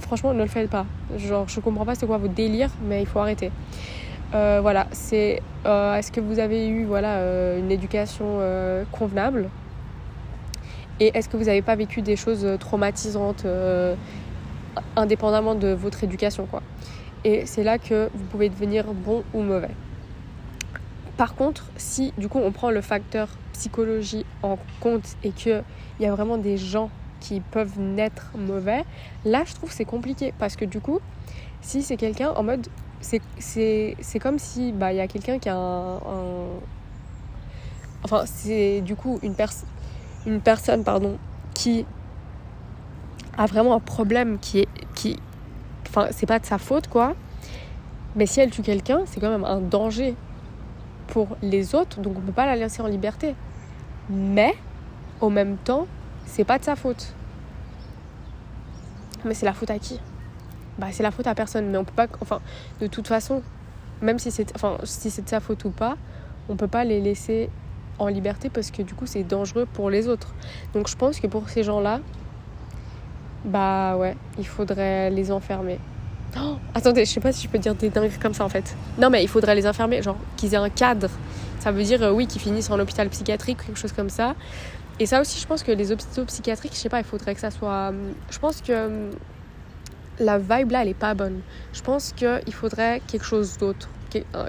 Franchement, 0.00 0.32
ne 0.32 0.44
le 0.44 0.48
faites 0.48 0.70
pas. 0.70 0.86
Genre, 1.16 1.48
je 1.48 1.58
comprends 1.58 1.84
pas 1.84 1.96
c'est 1.96 2.06
quoi 2.06 2.18
vos 2.18 2.28
délires, 2.28 2.70
mais 2.84 3.02
il 3.02 3.06
faut 3.06 3.18
arrêter. 3.18 3.50
Euh, 4.32 4.60
voilà, 4.62 4.86
c'est 4.92 5.42
euh, 5.64 5.96
est-ce 5.96 6.12
que 6.12 6.20
vous 6.20 6.38
avez 6.38 6.68
eu 6.68 6.86
euh, 6.88 7.58
une 7.58 7.72
éducation 7.72 8.38
convenable? 8.92 9.48
Et 11.00 11.10
est-ce 11.18 11.28
que 11.28 11.36
vous 11.36 11.46
n'avez 11.46 11.62
pas 11.62 11.74
vécu 11.74 12.00
des 12.00 12.14
choses 12.14 12.46
traumatisantes 12.60 13.44
indépendamment 14.94 15.56
de 15.56 15.72
votre 15.72 16.04
éducation 16.04 16.46
quoi? 16.46 16.62
Et 17.24 17.44
c'est 17.44 17.64
là 17.64 17.78
que 17.78 18.08
vous 18.14 18.24
pouvez 18.26 18.50
devenir 18.50 18.94
bon 18.94 19.24
ou 19.34 19.42
mauvais. 19.42 19.74
Par 21.16 21.34
contre, 21.34 21.66
si 21.76 22.12
du 22.18 22.28
coup 22.28 22.38
on 22.38 22.52
prend 22.52 22.70
le 22.70 22.82
facteur 22.82 23.26
psychologie 23.56 24.24
en 24.42 24.58
compte 24.80 25.16
et 25.24 25.30
qu'il 25.30 25.62
y 26.00 26.06
a 26.06 26.14
vraiment 26.14 26.36
des 26.36 26.56
gens 26.56 26.90
qui 27.20 27.40
peuvent 27.40 27.78
naître 27.78 28.30
mauvais, 28.36 28.84
là 29.24 29.42
je 29.46 29.54
trouve 29.54 29.72
c'est 29.72 29.84
compliqué 29.84 30.34
parce 30.38 30.56
que 30.56 30.64
du 30.64 30.80
coup, 30.80 31.00
si 31.60 31.82
c'est 31.82 31.96
quelqu'un 31.96 32.30
en 32.30 32.42
mode. 32.42 32.68
C'est 33.00 34.18
comme 34.20 34.38
si 34.38 34.72
bah, 34.72 34.92
il 34.92 34.96
y 34.96 35.00
a 35.00 35.06
quelqu'un 35.06 35.38
qui 35.38 35.48
a 35.48 35.56
un. 35.56 36.00
Enfin, 38.02 38.24
c'est 38.26 38.80
du 38.80 38.96
coup 38.96 39.18
une, 39.22 39.34
une 40.26 40.40
personne 40.40 40.82
pardon, 40.82 41.18
qui 41.54 41.84
a 43.36 43.46
vraiment 43.46 43.74
un 43.74 43.80
problème 43.80 44.38
qui 44.40 44.60
est. 44.60 44.68
Qui, 44.94 45.18
enfin, 45.88 46.08
c'est 46.10 46.26
pas 46.26 46.38
de 46.38 46.46
sa 46.46 46.58
faute 46.58 46.88
quoi. 46.88 47.14
Mais 48.16 48.26
si 48.26 48.40
elle 48.40 48.50
tue 48.50 48.62
quelqu'un, 48.62 49.02
c'est 49.06 49.20
quand 49.20 49.30
même 49.30 49.44
un 49.44 49.60
danger 49.60 50.14
pour 51.08 51.36
les 51.42 51.74
autres, 51.74 52.00
donc 52.00 52.16
on 52.16 52.20
peut 52.20 52.32
pas 52.32 52.46
la 52.46 52.56
laisser 52.56 52.80
en 52.80 52.86
liberté. 52.86 53.34
Mais, 54.08 54.54
au 55.20 55.30
même 55.30 55.56
temps, 55.56 55.86
c'est 56.26 56.44
pas 56.44 56.58
de 56.58 56.64
sa 56.64 56.76
faute. 56.76 57.14
Mais 59.24 59.34
c'est 59.34 59.46
la 59.46 59.52
faute 59.52 59.70
à 59.70 59.78
qui? 59.78 60.00
Bah 60.78 60.88
c'est 60.92 61.02
la 61.02 61.10
faute 61.10 61.26
à 61.26 61.34
personne. 61.34 61.66
Mais 61.70 61.78
on 61.78 61.84
peut 61.84 61.94
pas. 61.94 62.06
Enfin, 62.20 62.40
de 62.80 62.86
toute 62.86 63.08
façon, 63.08 63.42
même 64.02 64.18
si 64.18 64.30
c'est 64.30 64.54
enfin, 64.54 64.76
si 64.84 65.10
c'est 65.10 65.22
de 65.22 65.28
sa 65.28 65.40
faute 65.40 65.64
ou 65.64 65.70
pas, 65.70 65.96
on 66.48 66.56
peut 66.56 66.68
pas 66.68 66.84
les 66.84 67.00
laisser 67.00 67.50
en 67.98 68.08
liberté 68.08 68.50
parce 68.50 68.70
que 68.70 68.82
du 68.82 68.94
coup 68.94 69.06
c'est 69.06 69.22
dangereux 69.22 69.66
pour 69.72 69.90
les 69.90 70.06
autres. 70.06 70.34
Donc 70.74 70.88
je 70.88 70.96
pense 70.96 71.18
que 71.18 71.26
pour 71.26 71.48
ces 71.48 71.62
gens-là, 71.62 72.00
bah 73.44 73.96
ouais, 73.96 74.16
il 74.38 74.46
faudrait 74.46 75.10
les 75.10 75.32
enfermer. 75.32 75.78
Oh, 76.38 76.56
attendez, 76.74 77.06
je 77.06 77.10
sais 77.12 77.20
pas 77.20 77.32
si 77.32 77.44
je 77.46 77.48
peux 77.48 77.58
dire 77.58 77.74
des 77.74 77.88
dingueries 77.88 78.18
comme 78.18 78.34
ça 78.34 78.44
en 78.44 78.50
fait. 78.50 78.76
Non, 78.98 79.08
mais 79.08 79.22
il 79.22 79.28
faudrait 79.28 79.54
les 79.54 79.66
enfermer, 79.66 80.02
genre 80.02 80.18
qu'ils 80.36 80.52
aient 80.52 80.58
un 80.58 80.68
cadre. 80.68 81.08
Ça 81.66 81.72
veut 81.72 81.82
dire, 81.82 82.00
euh, 82.00 82.12
oui, 82.12 82.28
qu'ils 82.28 82.40
finissent 82.40 82.70
en 82.70 82.78
hôpital 82.78 83.08
psychiatrique, 83.08 83.58
quelque 83.66 83.76
chose 83.76 83.90
comme 83.90 84.08
ça. 84.08 84.36
Et 85.00 85.06
ça 85.06 85.20
aussi, 85.20 85.40
je 85.40 85.48
pense 85.48 85.64
que 85.64 85.72
les 85.72 85.90
hôpitaux 85.90 86.24
psychiatriques, 86.24 86.74
je 86.74 86.78
sais 86.78 86.88
pas, 86.88 87.00
il 87.00 87.04
faudrait 87.04 87.34
que 87.34 87.40
ça 87.40 87.50
soit. 87.50 87.90
Euh, 87.90 88.12
je 88.30 88.38
pense 88.38 88.60
que 88.60 88.70
euh, 88.70 89.10
la 90.20 90.38
vibe 90.38 90.70
là, 90.70 90.82
elle 90.82 90.90
est 90.90 90.94
pas 90.94 91.14
bonne. 91.14 91.40
Je 91.72 91.82
pense 91.82 92.12
qu'il 92.12 92.54
faudrait 92.54 93.02
quelque 93.08 93.24
chose 93.24 93.58
d'autre, 93.58 93.88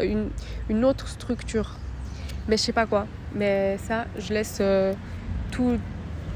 une, 0.04 0.30
une, 0.70 0.86
autre 0.86 1.08
structure. 1.08 1.72
Mais 2.48 2.56
je 2.56 2.62
sais 2.62 2.72
pas 2.72 2.86
quoi. 2.86 3.08
Mais 3.34 3.80
ça, 3.80 4.06
je 4.20 4.32
laisse 4.32 4.62
tout 5.52 5.80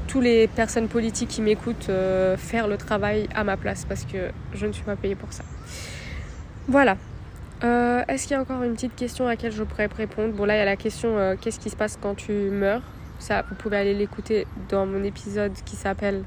tous 0.08 0.20
les 0.20 0.48
personnes 0.48 0.88
politiques 0.88 1.28
qui 1.28 1.42
m'écoutent 1.42 1.90
euh, 1.90 2.36
faire 2.36 2.66
le 2.66 2.76
travail 2.76 3.28
à 3.36 3.44
ma 3.44 3.56
place 3.56 3.84
parce 3.84 4.04
que 4.04 4.32
je 4.52 4.66
ne 4.66 4.72
suis 4.72 4.82
pas 4.82 4.96
payée 4.96 5.14
pour 5.14 5.32
ça. 5.32 5.44
Voilà. 6.66 6.96
Euh, 7.64 8.02
est-ce 8.08 8.24
qu'il 8.24 8.32
y 8.32 8.34
a 8.34 8.40
encore 8.40 8.62
une 8.62 8.74
petite 8.74 8.96
question 8.96 9.26
à 9.26 9.30
laquelle 9.30 9.52
je 9.52 9.62
pourrais 9.62 9.86
répondre? 9.86 10.34
Bon 10.34 10.44
là 10.44 10.56
il 10.56 10.58
y 10.58 10.62
a 10.62 10.64
la 10.64 10.76
question 10.76 11.16
euh, 11.16 11.36
qu'est-ce 11.40 11.60
qui 11.60 11.70
se 11.70 11.76
passe 11.76 11.96
quand 12.00 12.14
tu 12.14 12.32
meurs? 12.32 12.82
Ça 13.18 13.42
vous 13.48 13.54
pouvez 13.54 13.76
aller 13.76 13.94
l'écouter 13.94 14.46
dans 14.68 14.84
mon 14.84 15.04
épisode 15.04 15.52
qui 15.64 15.76
s'appelle 15.76 16.24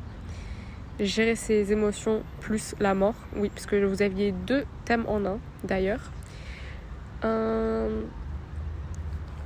Gérer 0.99 1.35
ses 1.35 1.73
émotions 1.73 2.23
plus 2.39 2.73
la 2.79 2.93
mort. 2.93 3.15
Oui, 3.35 3.49
parce 3.49 3.65
que 3.65 3.83
vous 3.83 4.01
aviez 4.01 4.31
deux 4.31 4.63
thèmes 4.85 5.03
en 5.07 5.25
un 5.25 5.39
d'ailleurs. 5.65 5.99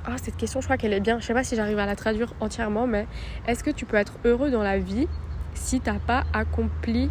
Ah, 0.06 0.16
cette 0.16 0.36
question, 0.36 0.60
je 0.60 0.66
crois 0.66 0.76
qu'elle 0.76 0.94
est 0.94 1.00
bien. 1.00 1.20
Je 1.20 1.26
sais 1.26 1.34
pas 1.34 1.44
si 1.44 1.56
j'arrive 1.56 1.78
à 1.78 1.86
la 1.86 1.94
traduire 1.94 2.32
entièrement, 2.40 2.86
mais 2.86 3.06
est-ce 3.46 3.62
que 3.62 3.70
tu 3.70 3.84
peux 3.84 3.96
être 3.96 4.14
heureux 4.24 4.50
dans 4.50 4.62
la 4.62 4.78
vie 4.78 5.06
si 5.54 5.80
t'as 5.80 5.98
pas 5.98 6.24
accompli 6.32 7.10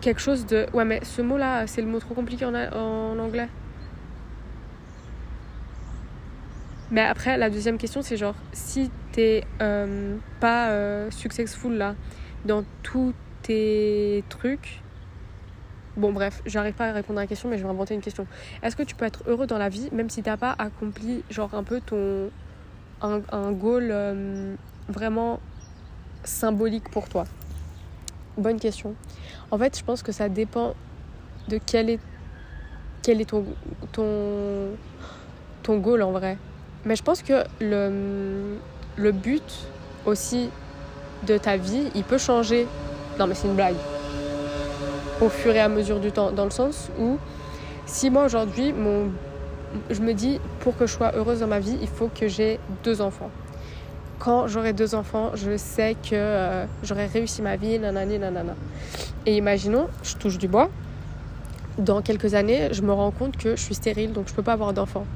quelque 0.00 0.20
chose 0.20 0.46
de. 0.46 0.66
Ouais, 0.72 0.84
mais 0.84 1.00
ce 1.04 1.22
mot-là, 1.22 1.66
c'est 1.66 1.82
le 1.82 1.88
mot 1.88 1.98
trop 1.98 2.14
compliqué 2.14 2.44
en, 2.44 2.54
anglais. 3.18 3.48
Mais 6.90 7.02
après, 7.02 7.36
la 7.36 7.50
deuxième 7.50 7.76
question, 7.76 8.00
c'est 8.00 8.16
genre, 8.16 8.34
si 8.52 8.90
t'es 9.12 9.44
euh, 9.60 10.16
pas 10.40 10.70
euh, 10.70 11.10
successful 11.10 11.74
là, 11.74 11.94
dans 12.46 12.64
tous 12.82 13.12
tes 13.42 14.24
trucs, 14.30 14.80
Bon, 15.98 16.12
bref, 16.12 16.42
j'arrive 16.46 16.74
pas 16.74 16.90
à 16.90 16.92
répondre 16.92 17.18
à 17.18 17.22
la 17.22 17.26
question, 17.26 17.48
mais 17.48 17.58
je 17.58 17.64
vais 17.64 17.68
inventer 17.68 17.92
une 17.92 18.00
question. 18.00 18.28
Est-ce 18.62 18.76
que 18.76 18.84
tu 18.84 18.94
peux 18.94 19.04
être 19.04 19.24
heureux 19.26 19.48
dans 19.48 19.58
la 19.58 19.68
vie, 19.68 19.88
même 19.90 20.08
si 20.10 20.22
t'as 20.22 20.36
pas 20.36 20.54
accompli, 20.56 21.24
genre, 21.28 21.52
un 21.54 21.64
peu 21.64 21.80
ton. 21.80 22.30
un, 23.02 23.20
un 23.32 23.50
goal 23.50 23.88
euh, 23.90 24.54
vraiment 24.88 25.40
symbolique 26.22 26.88
pour 26.88 27.08
toi? 27.08 27.24
Bonne 28.38 28.58
question. 28.58 28.94
En 29.50 29.58
fait, 29.58 29.76
je 29.76 29.84
pense 29.84 30.02
que 30.02 30.12
ça 30.12 30.28
dépend 30.28 30.74
de 31.48 31.58
quel 31.64 31.90
est, 31.90 32.00
quel 33.02 33.20
est 33.20 33.26
ton, 33.26 33.44
ton, 35.62 35.76
goal 35.76 36.02
en 36.02 36.12
vrai. 36.12 36.38
Mais 36.84 36.96
je 36.96 37.02
pense 37.02 37.22
que 37.22 37.44
le, 37.60 38.56
le 38.96 39.12
but 39.12 39.66
aussi 40.06 40.48
de 41.26 41.36
ta 41.36 41.56
vie, 41.56 41.90
il 41.94 42.04
peut 42.04 42.18
changer. 42.18 42.66
Non, 43.18 43.26
mais 43.26 43.34
c'est 43.34 43.48
une 43.48 43.56
blague 43.56 43.76
au 45.20 45.28
fur 45.28 45.54
et 45.54 45.60
à 45.60 45.68
mesure 45.68 46.00
du 46.00 46.12
temps, 46.12 46.30
dans 46.30 46.44
le 46.44 46.50
sens 46.50 46.90
où 46.98 47.18
si 47.86 48.10
moi 48.10 48.24
aujourd'hui, 48.24 48.72
mon... 48.72 49.10
je 49.90 50.00
me 50.00 50.12
dis 50.12 50.40
pour 50.60 50.76
que 50.76 50.86
je 50.86 50.92
sois 50.92 51.12
heureuse 51.14 51.40
dans 51.40 51.46
ma 51.46 51.58
vie, 51.58 51.76
il 51.80 51.88
faut 51.88 52.08
que 52.08 52.28
j'ai 52.28 52.60
deux 52.84 53.00
enfants. 53.00 53.30
Quand 54.18 54.48
j'aurai 54.48 54.72
deux 54.72 54.94
enfants, 54.94 55.30
je 55.34 55.56
sais 55.56 55.94
que 55.94 56.14
euh, 56.14 56.66
j'aurai 56.82 57.06
réussi 57.06 57.40
ma 57.40 57.56
vie, 57.56 57.78
nanani, 57.78 58.18
nanana. 58.18 58.54
Et 59.26 59.36
imaginons, 59.36 59.88
je 60.02 60.16
touche 60.16 60.38
du 60.38 60.48
bois, 60.48 60.70
dans 61.78 62.02
quelques 62.02 62.34
années, 62.34 62.68
je 62.72 62.82
me 62.82 62.92
rends 62.92 63.12
compte 63.12 63.36
que 63.36 63.56
je 63.56 63.62
suis 63.62 63.74
stérile, 63.74 64.12
donc 64.12 64.28
je 64.28 64.34
peux 64.34 64.42
pas 64.42 64.54
avoir 64.54 64.72
d'enfants. 64.72 65.06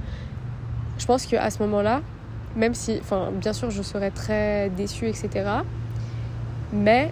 Je 0.99 1.07
pense 1.07 1.27
qu'à 1.27 1.51
ce 1.51 1.59
moment-là, 1.63 2.03
même 2.57 2.75
si, 2.75 2.99
enfin, 3.01 3.31
bien 3.33 3.53
sûr, 3.53 3.71
je 3.71 3.83
serais 3.83 4.11
très 4.11 4.71
déçue, 4.71 5.09
etc. 5.09 5.31
Mais 6.73 7.11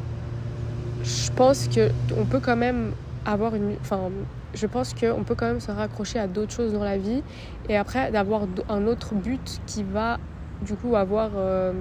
je 1.03 1.31
pense 1.33 1.69
qu'on 1.69 2.25
peut 2.27 2.41
quand 2.41 2.57
même 2.57 2.93
avoir 3.27 3.55
une. 3.55 3.75
Enfin, 3.81 4.11
je 4.55 4.67
pense 4.67 4.95
qu'on 4.95 5.25
peut 5.25 5.35
quand 5.35 5.47
même 5.47 5.61
se 5.61 5.71
raccrocher 5.71 6.19
à 6.19 6.27
d'autres 6.27 6.53
choses 6.53 6.73
dans 6.73 6.85
la 6.85 6.99
vie 6.99 7.23
et 7.69 7.77
après 7.77 8.11
d'avoir 8.11 8.43
un 8.69 8.87
autre 8.87 9.15
but 9.15 9.61
qui 9.67 9.83
va 9.83 10.19
du 10.63 10.75
coup 10.75 10.97
avoir. 10.97 11.31
Euh, 11.37 11.73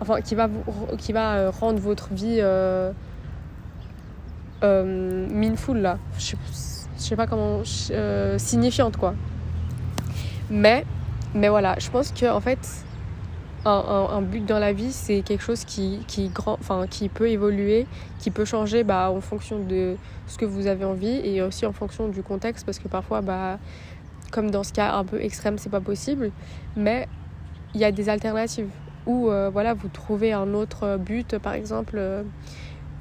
enfin, 0.00 0.20
qui 0.20 0.34
va, 0.34 0.48
qui 0.98 1.12
va 1.12 1.34
euh, 1.34 1.50
rendre 1.50 1.78
votre 1.78 2.12
vie 2.12 2.38
euh, 2.40 2.92
euh 4.62 5.26
là. 5.74 5.98
Je 6.18 6.36
je 6.96 7.02
sais 7.02 7.16
pas 7.16 7.26
comment. 7.26 7.62
signifiante 8.38 8.96
quoi. 8.96 9.14
Mais, 10.50 10.84
mais 11.34 11.48
voilà, 11.48 11.76
je 11.78 11.90
pense 11.90 12.12
que 12.12 12.30
en 12.30 12.40
fait 12.40 12.84
un, 13.66 14.22
but 14.22 14.44
dans 14.44 14.58
la 14.58 14.72
vie, 14.72 14.92
c'est 14.92 15.22
quelque 15.22 15.42
chose 15.42 15.64
qui, 15.64 16.00
qui, 16.06 16.28
grand, 16.28 16.54
enfin, 16.60 16.86
qui 16.88 17.08
peut 17.08 17.30
évoluer, 17.30 17.86
qui 18.18 18.30
peut 18.30 18.44
changer 18.44 18.84
bah, 18.84 19.10
en 19.10 19.20
fonction 19.20 19.58
de 19.58 19.96
ce 20.26 20.38
que 20.38 20.44
vous 20.44 20.66
avez 20.66 20.84
envie 20.84 21.20
et 21.24 21.42
aussi 21.42 21.64
en 21.66 21.72
fonction 21.72 22.08
du 22.08 22.22
contexte 22.22 22.66
parce 22.66 22.78
que 22.78 22.88
parfois, 22.88 23.20
bah, 23.22 23.58
comme 24.30 24.50
dans 24.50 24.64
ce 24.64 24.72
cas 24.72 24.92
un 24.92 25.04
peu 25.04 25.20
extrême, 25.22 25.58
c'est 25.58 25.70
pas 25.70 25.80
possible. 25.80 26.30
Mais 26.76 27.08
il 27.74 27.80
y 27.80 27.84
a 27.84 27.92
des 27.92 28.08
alternatives 28.08 28.68
où 29.06 29.28
euh, 29.28 29.50
voilà, 29.52 29.74
vous 29.74 29.88
trouvez 29.88 30.32
un 30.32 30.54
autre 30.54 30.96
but, 30.98 31.38
par 31.38 31.54
exemple, 31.54 31.96
euh, 31.96 32.22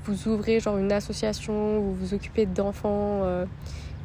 vous 0.06 0.28
ouvrez 0.28 0.60
genre 0.60 0.78
une 0.78 0.92
association, 0.92 1.80
vous 1.80 1.94
vous 1.94 2.14
occupez 2.14 2.46
d'enfants. 2.46 3.22
Euh, 3.24 3.46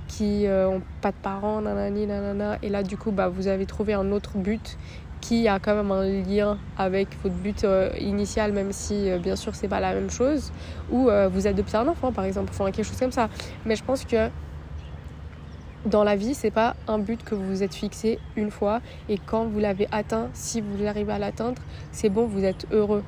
qui 0.06 0.46
ont 0.48 0.80
pas 1.02 1.10
de 1.10 1.16
parents, 1.22 1.60
nanani, 1.60 2.06
nanana, 2.06 2.56
et 2.62 2.70
là 2.70 2.82
du 2.82 2.96
coup 2.96 3.10
bah, 3.10 3.28
vous 3.28 3.46
avez 3.46 3.66
trouvé 3.66 3.92
un 3.92 4.10
autre 4.10 4.38
but 4.38 4.78
qui 5.20 5.48
a 5.48 5.58
quand 5.58 5.74
même 5.74 5.92
un 5.92 6.02
lien 6.02 6.56
avec 6.78 7.08
votre 7.22 7.34
but 7.34 7.66
initial, 8.00 8.52
même 8.52 8.72
si 8.72 9.10
bien 9.22 9.36
sûr 9.36 9.54
c'est 9.54 9.68
pas 9.68 9.80
la 9.80 9.92
même 9.92 10.08
chose, 10.08 10.50
ou 10.90 11.10
vous 11.30 11.46
adoptez 11.46 11.76
un 11.76 11.86
enfant 11.88 12.10
par 12.10 12.24
exemple, 12.24 12.48
enfin 12.54 12.70
quelque 12.70 12.86
chose 12.86 12.98
comme 12.98 13.12
ça. 13.12 13.28
Mais 13.66 13.76
je 13.76 13.84
pense 13.84 14.06
que 14.06 14.30
dans 15.86 16.04
la 16.04 16.16
vie, 16.16 16.34
c'est 16.34 16.50
pas 16.50 16.74
un 16.86 16.98
but 16.98 17.22
que 17.24 17.34
vous 17.34 17.46
vous 17.46 17.62
êtes 17.62 17.74
fixé 17.74 18.18
une 18.36 18.50
fois 18.50 18.80
et 19.08 19.18
quand 19.18 19.44
vous 19.44 19.58
l'avez 19.58 19.88
atteint, 19.92 20.28
si 20.32 20.60
vous 20.60 20.86
arrivez 20.86 21.12
à 21.12 21.18
l'atteindre, 21.18 21.60
c'est 21.92 22.08
bon, 22.08 22.26
vous 22.26 22.44
êtes 22.44 22.66
heureux. 22.72 23.02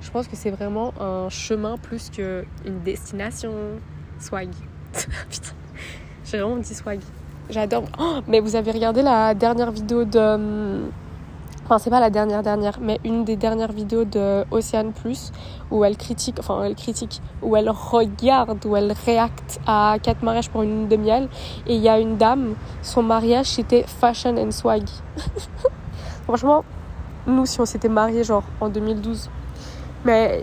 Je 0.00 0.10
pense 0.10 0.28
que 0.28 0.36
c'est 0.36 0.50
vraiment 0.50 0.92
un 1.00 1.30
chemin 1.30 1.78
plus 1.78 2.10
qu'une 2.10 2.80
destination. 2.84 3.52
Swag. 4.18 4.50
Putain, 4.92 5.50
j'ai 6.24 6.38
vraiment 6.38 6.56
dit 6.56 6.74
swag. 6.74 7.00
J'adore. 7.50 7.84
Oh, 7.98 8.20
mais 8.26 8.40
vous 8.40 8.56
avez 8.56 8.70
regardé 8.70 9.02
la 9.02 9.34
dernière 9.34 9.70
vidéo 9.70 10.04
de. 10.04 10.82
Enfin, 11.64 11.78
c'est 11.78 11.88
pas 11.88 12.00
la 12.00 12.10
dernière 12.10 12.42
dernière, 12.42 12.78
mais 12.78 13.00
une 13.04 13.24
des 13.24 13.36
dernières 13.36 13.72
vidéos 13.72 14.04
de 14.04 14.44
Océane 14.50 14.92
Plus 14.92 15.32
où 15.70 15.82
elle 15.82 15.96
critique, 15.96 16.36
enfin, 16.38 16.62
elle 16.62 16.74
critique, 16.74 17.22
où 17.40 17.56
elle 17.56 17.70
regarde, 17.70 18.64
où 18.66 18.76
elle 18.76 18.92
réacte 18.92 19.60
à 19.66 19.96
quatre 20.02 20.22
mariages 20.22 20.50
pour 20.50 20.62
une 20.62 20.88
de 20.88 20.96
miel. 20.96 21.28
Et 21.66 21.76
il 21.76 21.80
y 21.80 21.88
a 21.88 21.98
une 21.98 22.18
dame, 22.18 22.54
son 22.82 23.02
mariage 23.02 23.46
c'était 23.46 23.84
fashion 23.84 24.36
and 24.36 24.50
swag. 24.50 24.84
Franchement, 26.24 26.64
nous, 27.26 27.46
si 27.46 27.58
on 27.60 27.64
s'était 27.64 27.88
mariés 27.88 28.24
genre 28.24 28.44
en 28.60 28.68
2012, 28.68 29.30
mais 30.04 30.42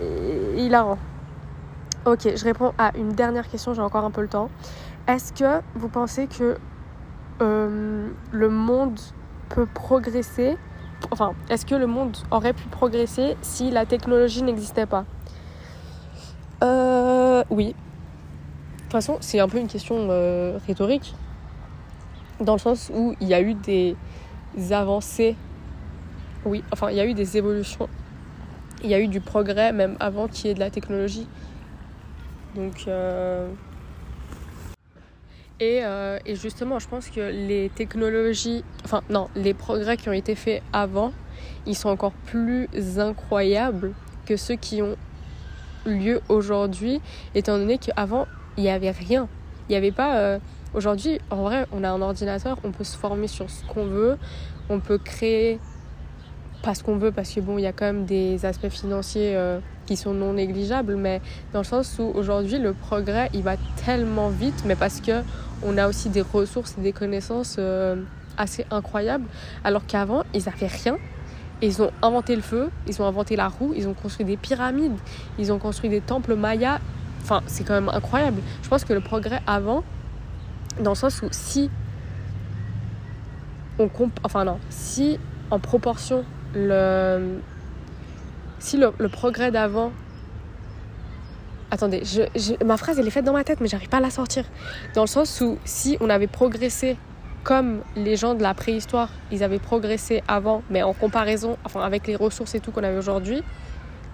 il 0.56 0.74
a 0.74 0.96
Ok, 2.04 2.34
je 2.34 2.44
réponds 2.44 2.72
à 2.78 2.90
une 2.96 3.12
dernière 3.12 3.48
question, 3.48 3.74
j'ai 3.74 3.80
encore 3.80 4.04
un 4.04 4.10
peu 4.10 4.22
le 4.22 4.28
temps. 4.28 4.50
Est-ce 5.06 5.32
que 5.32 5.62
vous 5.76 5.88
pensez 5.88 6.26
que 6.26 6.56
euh, 7.40 8.08
le 8.32 8.48
monde 8.48 8.98
peut 9.50 9.66
progresser 9.72 10.56
Enfin, 11.10 11.34
est-ce 11.50 11.66
que 11.66 11.74
le 11.74 11.86
monde 11.86 12.16
aurait 12.30 12.52
pu 12.52 12.66
progresser 12.68 13.36
si 13.42 13.70
la 13.70 13.86
technologie 13.86 14.42
n'existait 14.42 14.86
pas 14.86 15.04
euh, 16.62 17.42
Oui. 17.50 17.68
De 17.68 18.82
toute 18.82 18.92
façon, 18.92 19.16
c'est 19.20 19.40
un 19.40 19.48
peu 19.48 19.58
une 19.58 19.68
question 19.68 20.08
euh, 20.10 20.58
rhétorique, 20.66 21.14
dans 22.40 22.52
le 22.52 22.58
sens 22.58 22.90
où 22.94 23.14
il 23.20 23.28
y 23.28 23.34
a 23.34 23.40
eu 23.40 23.54
des 23.54 23.96
avancées. 24.70 25.36
Oui, 26.44 26.62
enfin, 26.72 26.90
il 26.90 26.96
y 26.96 27.00
a 27.00 27.06
eu 27.06 27.14
des 27.14 27.36
évolutions. 27.36 27.88
Il 28.84 28.90
y 28.90 28.94
a 28.94 29.00
eu 29.00 29.08
du 29.08 29.20
progrès 29.20 29.72
même 29.72 29.96
avant 30.00 30.28
qu'il 30.28 30.46
y 30.46 30.50
ait 30.50 30.54
de 30.54 30.60
la 30.60 30.70
technologie. 30.70 31.26
Donc. 32.54 32.84
Euh, 32.86 33.48
euh, 35.82 36.18
et, 36.26 36.34
justement, 36.34 36.78
je 36.78 36.88
pense 36.88 37.08
que 37.08 37.20
les 37.20 37.70
technologies, 37.74 38.64
enfin 38.84 39.02
non, 39.10 39.28
les 39.34 39.54
progrès 39.54 39.96
qui 39.96 40.08
ont 40.08 40.12
été 40.12 40.34
faits 40.34 40.62
avant, 40.72 41.12
ils 41.66 41.76
sont 41.76 41.88
encore 41.88 42.12
plus 42.26 42.68
incroyables 42.98 43.92
que 44.26 44.36
ceux 44.36 44.56
qui 44.56 44.82
ont 44.82 44.96
lieu 45.84 46.20
aujourd'hui, 46.28 47.00
étant 47.34 47.58
donné 47.58 47.78
qu'avant, 47.78 48.26
il 48.56 48.64
n'y 48.64 48.70
avait 48.70 48.90
rien. 48.90 49.28
Il 49.68 49.72
n'y 49.72 49.76
avait 49.76 49.92
pas... 49.92 50.16
Euh, 50.18 50.38
aujourd'hui, 50.74 51.20
en 51.30 51.42
vrai, 51.42 51.66
on 51.72 51.84
a 51.84 51.90
un 51.90 52.00
ordinateur, 52.00 52.58
on 52.64 52.70
peut 52.70 52.84
se 52.84 52.96
former 52.96 53.26
sur 53.26 53.50
ce 53.50 53.64
qu'on 53.64 53.86
veut, 53.86 54.18
on 54.68 54.80
peut 54.80 54.98
créer 54.98 55.58
pas 56.62 56.74
ce 56.74 56.84
qu'on 56.84 56.96
veut, 56.96 57.10
parce 57.10 57.32
que 57.32 57.40
bon, 57.40 57.58
il 57.58 57.62
y 57.62 57.66
a 57.66 57.72
quand 57.72 57.86
même 57.86 58.04
des 58.04 58.46
aspects 58.46 58.68
financiers 58.68 59.34
euh, 59.34 59.58
qui 59.86 59.96
sont 59.96 60.14
non 60.14 60.34
négligeables, 60.34 60.96
mais 60.96 61.20
dans 61.52 61.60
le 61.60 61.64
sens 61.64 61.98
où 61.98 62.12
aujourd'hui, 62.14 62.58
le 62.58 62.72
progrès, 62.72 63.30
il 63.34 63.42
va 63.42 63.56
tellement 63.84 64.28
vite, 64.28 64.62
mais 64.64 64.76
parce 64.76 65.00
que 65.00 65.22
on 65.64 65.78
a 65.78 65.88
aussi 65.88 66.08
des 66.08 66.22
ressources 66.22 66.76
et 66.78 66.80
des 66.80 66.92
connaissances 66.92 67.56
euh, 67.58 67.96
assez 68.36 68.66
incroyables. 68.70 69.26
Alors 69.64 69.86
qu'avant, 69.86 70.24
ils 70.34 70.44
n'avaient 70.44 70.66
rien. 70.66 70.96
ils 71.60 71.82
ont 71.82 71.90
inventé 72.02 72.34
le 72.34 72.42
feu, 72.42 72.70
ils 72.86 73.00
ont 73.00 73.06
inventé 73.06 73.36
la 73.36 73.48
roue, 73.48 73.72
ils 73.76 73.88
ont 73.88 73.94
construit 73.94 74.26
des 74.26 74.36
pyramides, 74.36 74.96
ils 75.38 75.52
ont 75.52 75.58
construit 75.58 75.90
des 75.90 76.00
temples 76.00 76.34
mayas. 76.34 76.80
Enfin, 77.22 77.42
c'est 77.46 77.64
quand 77.64 77.74
même 77.74 77.88
incroyable. 77.88 78.42
Je 78.62 78.68
pense 78.68 78.84
que 78.84 78.92
le 78.92 79.00
progrès 79.00 79.40
avant, 79.46 79.84
dans 80.80 80.90
le 80.90 80.96
sens 80.96 81.22
où 81.22 81.28
si 81.30 81.70
on 83.78 83.88
comp 83.88 84.12
enfin 84.24 84.44
non, 84.44 84.58
si 84.70 85.18
en 85.50 85.58
proportion 85.58 86.24
le 86.54 87.38
si 88.58 88.76
le 88.76 89.08
progrès 89.08 89.50
d'avant 89.50 89.92
Attendez, 91.72 92.02
ma 92.62 92.76
phrase 92.76 92.98
elle 92.98 93.06
est 93.06 93.10
faite 93.10 93.24
dans 93.24 93.32
ma 93.32 93.44
tête, 93.44 93.62
mais 93.62 93.66
j'arrive 93.66 93.88
pas 93.88 93.96
à 93.96 94.00
la 94.00 94.10
sortir. 94.10 94.44
Dans 94.94 95.00
le 95.00 95.06
sens 95.06 95.40
où 95.40 95.56
si 95.64 95.96
on 96.02 96.10
avait 96.10 96.26
progressé 96.26 96.98
comme 97.44 97.80
les 97.96 98.14
gens 98.14 98.34
de 98.34 98.42
la 98.42 98.52
préhistoire, 98.52 99.08
ils 99.30 99.42
avaient 99.42 99.58
progressé 99.58 100.22
avant, 100.28 100.62
mais 100.68 100.82
en 100.82 100.92
comparaison, 100.92 101.56
enfin 101.64 101.80
avec 101.80 102.06
les 102.06 102.14
ressources 102.14 102.54
et 102.54 102.60
tout 102.60 102.72
qu'on 102.72 102.84
avait 102.84 102.98
aujourd'hui, 102.98 103.42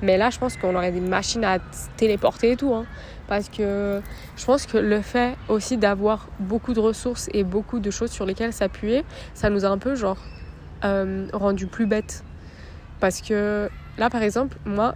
mais 0.02 0.16
là 0.18 0.30
je 0.30 0.38
pense 0.38 0.56
qu'on 0.56 0.72
aurait 0.76 0.92
des 0.92 1.00
machines 1.00 1.44
à 1.44 1.58
téléporter 1.96 2.52
et 2.52 2.56
tout. 2.56 2.72
Hein. 2.72 2.86
parce 3.26 3.48
que 3.48 4.00
je 4.36 4.44
pense 4.44 4.64
que 4.66 4.78
le 4.78 5.00
fait 5.00 5.34
aussi 5.48 5.78
d'avoir 5.78 6.28
beaucoup 6.38 6.74
de 6.74 6.80
ressources 6.80 7.28
et 7.34 7.42
beaucoup 7.42 7.80
de 7.80 7.90
choses 7.90 8.12
sur 8.12 8.24
lesquelles 8.24 8.52
s'appuyer, 8.52 9.04
ça 9.34 9.50
nous 9.50 9.64
a 9.64 9.68
un 9.68 9.78
peu 9.78 9.96
genre 9.96 10.18
euh, 10.84 11.26
rendu 11.32 11.66
plus 11.66 11.86
bêtes. 11.86 12.22
Parce 13.00 13.20
que 13.20 13.68
là 13.98 14.10
par 14.10 14.22
exemple, 14.22 14.56
moi 14.64 14.94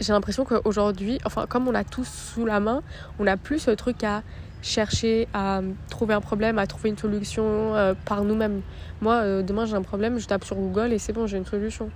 j'ai 0.00 0.12
l'impression 0.12 0.44
qu'aujourd'hui, 0.44 1.18
enfin 1.24 1.46
comme 1.48 1.68
on 1.68 1.74
a 1.74 1.84
tous 1.84 2.08
sous 2.08 2.46
la 2.46 2.60
main, 2.60 2.82
on 3.18 3.24
n'a 3.24 3.36
plus 3.36 3.58
ce 3.58 3.70
truc 3.70 4.02
à 4.04 4.22
chercher 4.62 5.28
à 5.34 5.60
trouver 5.90 6.14
un 6.14 6.20
problème, 6.20 6.58
à 6.58 6.66
trouver 6.66 6.88
une 6.88 6.98
solution 6.98 7.74
euh, 7.74 7.94
par 8.06 8.24
nous-mêmes. 8.24 8.62
Moi, 9.02 9.14
euh, 9.16 9.42
demain 9.42 9.66
j'ai 9.66 9.74
un 9.74 9.82
problème, 9.82 10.18
je 10.18 10.26
tape 10.26 10.44
sur 10.44 10.56
Google 10.56 10.92
et 10.92 10.98
c'est 10.98 11.12
bon, 11.12 11.26
j'ai 11.26 11.36
une 11.36 11.46
solution. 11.46 11.90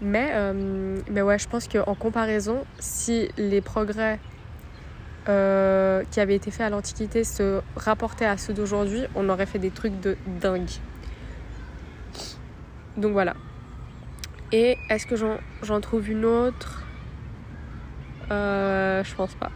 Mais, 0.00 0.30
euh, 0.32 0.98
mais 1.10 1.20
ouais, 1.20 1.38
je 1.38 1.46
pense 1.46 1.68
qu'en 1.68 1.94
comparaison, 1.94 2.64
si 2.78 3.28
les 3.36 3.60
progrès 3.60 4.18
qui 6.10 6.18
avaient 6.18 6.34
été 6.34 6.50
faits 6.50 6.66
à 6.66 6.70
l'Antiquité 6.70 7.22
se 7.22 7.60
rapportaient 7.76 8.26
à 8.26 8.36
ceux 8.36 8.52
d'aujourd'hui, 8.52 9.04
on 9.14 9.28
aurait 9.28 9.46
fait 9.46 9.60
des 9.60 9.70
trucs 9.70 10.00
de 10.00 10.16
dingue. 10.40 10.70
Donc 12.96 13.12
voilà. 13.12 13.34
Et 14.50 14.76
est-ce 14.88 15.06
que 15.06 15.14
j'en 15.14 15.80
trouve 15.80 16.10
une 16.10 16.24
autre? 16.24 16.79
Euh, 18.30 19.04
je 19.04 19.14
pense 19.14 19.34
pas. 19.34 19.50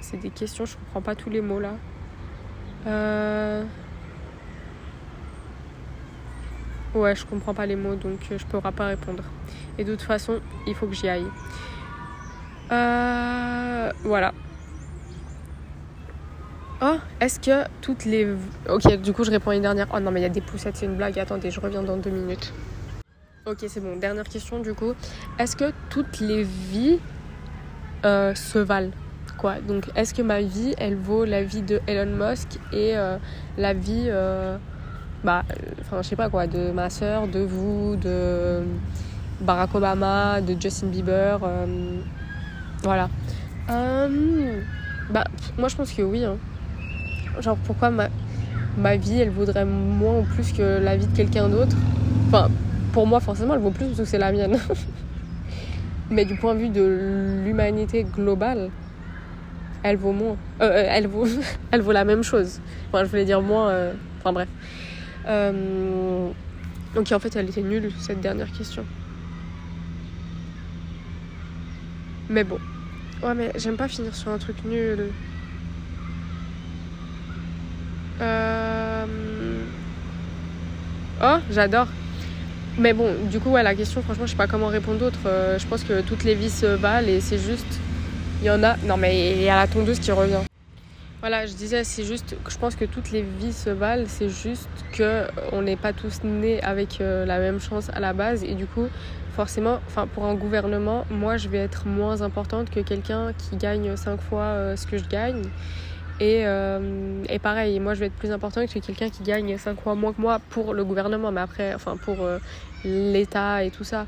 C'est 0.00 0.18
des 0.18 0.30
questions, 0.30 0.64
je 0.64 0.76
comprends 0.76 1.02
pas 1.02 1.14
tous 1.14 1.30
les 1.30 1.40
mots 1.40 1.60
là. 1.60 1.74
Euh... 2.86 3.64
Ouais, 6.94 7.14
je 7.14 7.24
comprends 7.24 7.54
pas 7.54 7.66
les 7.66 7.76
mots 7.76 7.94
donc 7.94 8.20
euh, 8.30 8.38
je 8.38 8.46
pourrai 8.46 8.72
pas 8.72 8.86
répondre. 8.86 9.24
Et 9.78 9.84
de 9.84 9.92
toute 9.94 10.02
façon, 10.02 10.40
il 10.66 10.74
faut 10.74 10.86
que 10.86 10.94
j'y 10.94 11.08
aille. 11.08 11.26
Euh... 12.70 13.92
Voilà. 14.04 14.32
Oh, 16.84 16.96
est-ce 17.20 17.38
que 17.38 17.68
toutes 17.80 18.04
les. 18.04 18.26
Ok, 18.68 18.92
du 18.96 19.12
coup, 19.12 19.22
je 19.22 19.30
réponds 19.30 19.50
à 19.50 19.54
une 19.54 19.62
dernière. 19.62 19.86
Oh 19.94 20.00
non, 20.00 20.10
mais 20.10 20.18
il 20.18 20.24
y 20.24 20.26
a 20.26 20.30
des 20.30 20.40
poussettes, 20.40 20.76
c'est 20.76 20.86
une 20.86 20.96
blague. 20.96 21.16
Attendez, 21.16 21.52
je 21.52 21.60
reviens 21.60 21.82
dans 21.82 21.96
deux 21.96 22.10
minutes. 22.10 22.52
Ok, 23.46 23.58
c'est 23.68 23.80
bon. 23.80 23.96
Dernière 23.96 24.24
question, 24.24 24.58
du 24.58 24.74
coup. 24.74 24.92
Est-ce 25.38 25.54
que 25.54 25.72
toutes 25.90 26.18
les 26.18 26.42
vies 26.42 26.98
euh, 28.04 28.34
se 28.34 28.58
valent. 28.58 28.90
Quoi. 29.38 29.56
Donc 29.66 29.90
est-ce 29.96 30.14
que 30.14 30.22
ma 30.22 30.40
vie, 30.40 30.74
elle 30.78 30.96
vaut 30.96 31.24
la 31.24 31.42
vie 31.42 31.62
de 31.62 31.80
Elon 31.86 32.10
Musk 32.10 32.58
et 32.72 32.96
euh, 32.96 33.16
la 33.56 33.74
vie, 33.74 34.06
euh, 34.06 34.56
bah, 35.24 35.42
enfin 35.80 36.02
je 36.02 36.08
sais 36.08 36.16
pas 36.16 36.28
quoi, 36.28 36.46
de 36.46 36.70
ma 36.70 36.90
soeur, 36.90 37.26
de 37.28 37.40
vous, 37.40 37.96
de 37.96 38.62
Barack 39.40 39.74
Obama, 39.74 40.40
de 40.40 40.54
Justin 40.60 40.88
Bieber, 40.88 41.40
voilà. 42.82 43.08
bah, 43.68 45.24
moi 45.58 45.68
je 45.68 45.76
pense 45.76 45.92
que 45.92 46.02
oui. 46.02 46.24
Hein. 46.24 46.36
Genre 47.40 47.56
pourquoi 47.64 47.90
ma, 47.90 48.08
ma 48.76 48.96
vie, 48.96 49.20
elle 49.20 49.30
vaudrait 49.30 49.64
moins 49.64 50.20
ou 50.20 50.22
plus 50.22 50.52
que 50.52 50.80
la 50.82 50.96
vie 50.96 51.06
de 51.06 51.16
quelqu'un 51.16 51.48
d'autre? 51.48 51.76
Enfin, 52.28 52.48
pour 52.92 53.06
moi 53.06 53.20
forcément, 53.20 53.54
elle 53.54 53.60
vaut 53.60 53.70
plus 53.70 53.86
parce 53.86 53.98
que 53.98 54.04
c'est 54.04 54.18
la 54.18 54.32
mienne. 54.32 54.58
Mais 56.12 56.26
du 56.26 56.34
point 56.34 56.54
de 56.54 56.60
vue 56.60 56.68
de 56.68 57.42
l'humanité 57.42 58.04
globale, 58.04 58.70
elle 59.82 59.96
vaut 59.96 60.12
moins. 60.12 60.36
Euh, 60.60 60.64
euh, 60.64 60.86
elle, 60.90 61.06
vaut, 61.06 61.26
elle 61.70 61.80
vaut 61.80 61.92
la 61.92 62.04
même 62.04 62.22
chose. 62.22 62.60
Enfin, 62.88 63.02
je 63.04 63.08
voulais 63.08 63.24
dire 63.24 63.40
moins. 63.40 63.70
Euh, 63.70 63.92
enfin, 64.20 64.32
bref. 64.34 64.48
donc, 66.94 67.10
en 67.10 67.18
fait, 67.18 67.34
elle 67.34 67.48
était 67.48 67.62
nulle, 67.62 67.90
cette 67.98 68.20
dernière 68.20 68.52
question. 68.52 68.84
Mais 72.28 72.44
bon. 72.44 72.58
Ouais, 73.22 73.34
mais 73.34 73.50
j'aime 73.56 73.76
pas 73.76 73.88
finir 73.88 74.14
sur 74.14 74.30
un 74.30 74.38
truc 74.38 74.56
nul. 74.66 75.06
Oh, 81.24 81.38
j'adore. 81.50 81.86
Mais 82.78 82.94
bon, 82.94 83.14
du 83.30 83.38
coup, 83.38 83.50
ouais, 83.50 83.62
la 83.62 83.74
question, 83.74 84.02
franchement, 84.02 84.24
je 84.24 84.30
sais 84.30 84.36
pas 84.36 84.46
comment 84.46 84.68
répondre 84.68 84.98
d'autre. 84.98 85.18
Euh, 85.26 85.58
je 85.58 85.66
pense 85.66 85.84
que 85.84 86.00
toutes 86.00 86.24
les 86.24 86.34
vies 86.34 86.50
se 86.50 86.66
valent 86.66 87.08
et 87.08 87.20
c'est 87.20 87.38
juste. 87.38 87.80
Il 88.40 88.46
y 88.46 88.50
en 88.50 88.62
a. 88.64 88.76
Non, 88.78 88.96
mais 88.96 89.32
il 89.32 89.42
y 89.42 89.48
a 89.48 89.56
la 89.56 89.66
tondeuse 89.66 89.98
qui 90.00 90.10
revient. 90.10 90.40
Voilà, 91.20 91.46
je 91.46 91.52
disais, 91.52 91.84
c'est 91.84 92.04
juste. 92.04 92.34
Je 92.48 92.56
pense 92.56 92.74
que 92.74 92.86
toutes 92.86 93.12
les 93.12 93.22
vies 93.22 93.52
se 93.52 93.70
valent. 93.70 94.06
C'est 94.06 94.30
juste 94.30 94.70
que 94.92 95.24
on 95.52 95.62
n'est 95.62 95.76
pas 95.76 95.92
tous 95.92 96.24
nés 96.24 96.62
avec 96.62 97.00
euh, 97.00 97.26
la 97.26 97.38
même 97.38 97.60
chance 97.60 97.90
à 97.92 98.00
la 98.00 98.14
base. 98.14 98.42
Et 98.42 98.54
du 98.54 98.66
coup, 98.66 98.86
forcément, 99.36 99.80
pour 100.14 100.24
un 100.24 100.34
gouvernement, 100.34 101.04
moi, 101.10 101.36
je 101.36 101.48
vais 101.48 101.58
être 101.58 101.86
moins 101.86 102.22
importante 102.22 102.70
que 102.70 102.80
quelqu'un 102.80 103.32
qui 103.34 103.56
gagne 103.56 103.96
cinq 103.96 104.20
fois 104.20 104.42
euh, 104.42 104.76
ce 104.76 104.86
que 104.86 104.96
je 104.96 105.04
gagne. 105.04 105.42
Et, 106.20 106.46
euh, 106.46 107.24
et, 107.28 107.38
pareil, 107.38 107.80
moi 107.80 107.94
je 107.94 108.00
vais 108.00 108.06
être 108.06 108.16
plus 108.16 108.30
important 108.30 108.64
que 108.66 108.78
quelqu'un 108.78 109.08
qui 109.08 109.22
gagne 109.22 109.56
5 109.56 109.80
fois 109.80 109.94
moins 109.94 110.12
que 110.12 110.20
moi 110.20 110.40
pour 110.50 110.74
le 110.74 110.84
gouvernement, 110.84 111.32
mais 111.32 111.40
après, 111.40 111.74
enfin 111.74 111.96
pour 111.96 112.22
euh, 112.22 112.38
l'État 112.84 113.64
et 113.64 113.70
tout 113.70 113.84
ça. 113.84 114.06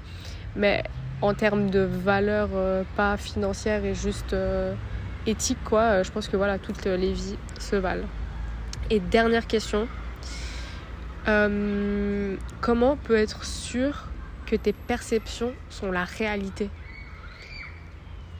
Mais 0.55 0.85
en 1.23 1.35
termes 1.35 1.71
de 1.71 1.81
valeur, 1.81 2.51
euh, 2.53 2.85
pas 2.97 3.17
financière 3.17 3.85
et 3.85 3.95
juste 3.95 4.37
éthique, 5.27 5.59
quoi, 5.65 6.03
je 6.03 6.11
pense 6.11 6.29
que 6.29 6.37
voilà, 6.37 6.59
toutes 6.59 6.85
les 6.85 7.13
vies 7.13 7.39
se 7.59 7.77
valent. 7.77 8.07
Et 8.91 9.01
dernière 9.01 9.47
question, 9.47 9.89
comment 12.61 12.97
peut 12.97 13.17
être 13.17 13.45
sûr 13.45 14.09
que 14.47 14.57
tes 14.57 14.75
perceptions 14.75 15.53
sont 15.71 15.91
la 15.91 16.05
réalité? 16.05 16.69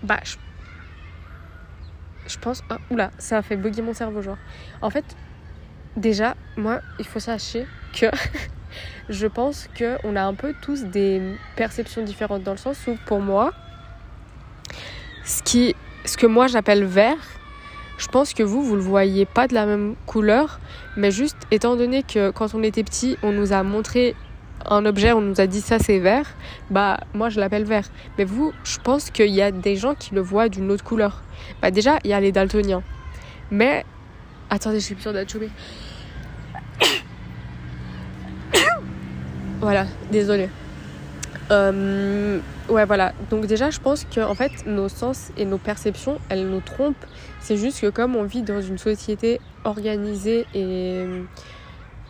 Bah, 0.03 0.21
je 0.23 0.37
je 2.27 2.39
pense. 2.39 2.63
Oula, 2.91 3.11
ça 3.19 3.39
a 3.39 3.43
fait 3.43 3.57
bugger 3.57 3.83
mon 3.83 3.95
cerveau, 3.95 4.23
genre. 4.23 4.39
En 4.83 4.91
fait, 4.91 5.05
déjà, 5.97 6.35
moi, 6.57 6.81
il 6.99 7.07
faut 7.07 7.21
sachez 7.21 7.67
que 7.93 8.07
je 9.09 9.27
pense 9.27 9.69
qu'on 9.79 10.17
a 10.17 10.23
un 10.23 10.35
peu 10.35 10.55
tous 10.63 10.85
des 10.85 11.21
perceptions 11.57 12.03
différentes 12.03 12.43
dans 12.43 12.53
le 12.53 12.59
sens 12.59 12.87
où, 12.87 12.97
pour 13.07 13.21
moi, 13.21 13.53
ce, 15.25 15.43
qui, 15.43 15.75
ce 16.05 16.17
que 16.17 16.27
moi 16.27 16.47
j'appelle 16.47 16.85
vert, 16.85 17.17
je 17.99 18.09
pense 18.09 18.35
que 18.35 18.43
vous, 18.43 18.63
vous 18.63 18.75
le 18.75 18.83
voyez 18.83 19.25
pas 19.25 19.47
de 19.47 19.55
la 19.55 19.67
même 19.67 19.95
couleur, 20.07 20.59
mais 20.97 21.11
juste 21.11 21.37
étant 21.51 21.77
donné 21.77 22.03
que 22.03 22.31
quand 22.31 22.55
on 22.55 22.63
était 22.63 22.83
petit, 22.83 23.17
on 23.23 23.33
nous 23.33 23.53
a 23.53 23.63
montré 23.63 24.17
un 24.67 24.87
objet, 24.87 25.13
on 25.13 25.21
nous 25.21 25.41
a 25.41 25.47
dit 25.47 25.61
ça 25.61 25.79
c'est 25.79 25.99
vert, 25.99 26.27
bah 26.71 27.01
moi 27.13 27.29
je 27.29 27.41
l'appelle 27.41 27.65
vert. 27.65 27.89
Mais 28.19 28.25
vous, 28.25 28.53
je 28.65 28.79
pense 28.79 29.11
qu'il 29.11 29.31
y 29.31 29.43
a 29.43 29.51
des 29.51 29.77
gens 29.77 29.95
qui 29.95 30.15
le 30.15 30.21
voient 30.21 30.49
d'une 30.49 30.71
autre 30.71 30.85
couleur. 30.85 31.23
Bah 31.61 31.71
déjà, 31.71 31.99
il 32.05 32.11
y 32.11 32.13
a 32.13 32.21
les 32.21 32.33
daltoniens. 32.33 32.83
Mais 33.51 33.85
attendez, 34.51 34.81
j'ai 34.81 34.95
plus 34.95 35.13
d'achever. 35.13 35.51
voilà, 39.61 39.87
désolé. 40.11 40.49
Euh, 41.51 42.41
ouais, 42.69 42.85
voilà. 42.87 43.13
Donc 43.31 43.47
déjà, 43.47 43.71
je 43.71 43.81
pense 43.81 44.05
que 44.05 44.21
en 44.21 44.35
fait, 44.35 44.67
nos 44.67 44.89
sens 44.89 45.31
et 45.37 45.45
nos 45.45 45.59
perceptions, 45.59 46.19
elles 46.29 46.47
nous 46.47 46.61
trompent. 46.61 47.05
C'est 47.41 47.57
juste 47.57 47.81
que 47.81 47.91
comme 47.91 48.17
on 48.17 48.25
vit 48.25 48.43
dans 48.43 48.63
une 48.63 48.79
société 48.79 49.41
organisée 49.65 50.47
et 50.55 51.05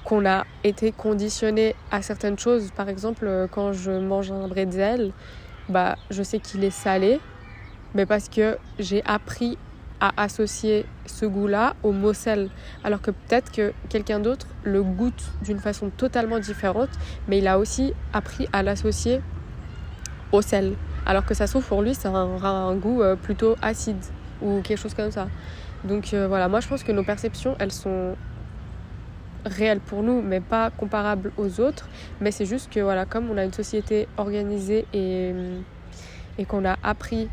qu'on 0.04 0.26
a 0.26 0.44
été 0.62 0.92
conditionné 0.92 1.74
à 1.90 2.02
certaines 2.02 2.38
choses. 2.38 2.70
Par 2.70 2.88
exemple, 2.88 3.26
euh, 3.26 3.46
quand 3.50 3.72
je 3.72 3.90
mange 3.90 4.30
un 4.30 4.48
bretzel, 4.48 5.12
bah, 5.68 5.96
je 6.10 6.22
sais 6.22 6.38
qu'il 6.38 6.62
est 6.62 6.70
salé, 6.70 7.20
mais 7.94 8.06
parce 8.06 8.28
que 8.28 8.58
j'ai 8.78 9.02
appris 9.06 9.56
à 10.00 10.12
associer 10.22 10.84
ce 11.06 11.24
goût-là 11.24 11.74
au 11.82 11.92
mot 11.92 12.12
sel. 12.12 12.50
Alors 12.82 13.00
que 13.00 13.10
peut-être 13.10 13.50
que 13.50 13.72
quelqu'un 13.88 14.20
d'autre 14.20 14.46
le 14.62 14.82
goûte 14.82 15.24
d'une 15.42 15.60
façon 15.60 15.90
totalement 15.90 16.38
différente, 16.38 16.90
mais 17.28 17.38
il 17.38 17.48
a 17.48 17.58
aussi 17.58 17.94
appris 18.12 18.46
à 18.52 18.62
l'associer 18.62 19.20
au 20.32 20.42
sel. 20.42 20.74
Alors 21.06 21.24
que 21.24 21.34
ça 21.34 21.46
se 21.46 21.52
trouve 21.52 21.64
pour 21.64 21.82
lui, 21.82 21.94
ça 21.94 22.10
aura 22.10 22.50
un 22.50 22.74
goût 22.76 23.02
euh, 23.02 23.16
plutôt 23.16 23.56
acide 23.62 24.02
ou 24.42 24.60
quelque 24.62 24.78
chose 24.78 24.94
comme 24.94 25.10
ça. 25.10 25.28
Donc 25.84 26.12
euh, 26.12 26.26
voilà, 26.28 26.48
moi 26.48 26.60
je 26.60 26.68
pense 26.68 26.82
que 26.82 26.92
nos 26.92 27.04
perceptions, 27.04 27.56
elles 27.58 27.72
sont 27.72 28.16
réel 29.44 29.80
pour 29.80 30.02
nous, 30.02 30.22
mais 30.22 30.40
pas 30.40 30.70
comparable 30.70 31.33
aux 31.37 31.61
autres. 31.61 31.88
Mais 32.20 32.30
c'est 32.30 32.46
juste 32.46 32.72
que, 32.72 32.80
voilà, 32.80 33.04
comme 33.04 33.30
on 33.30 33.37
a 33.37 33.44
une 33.44 33.52
société 33.52 34.09
organisée 34.16 34.87
et, 34.92 35.33
et 36.38 36.44
qu'on 36.44 36.64
a 36.64 36.76
appris 36.83 37.28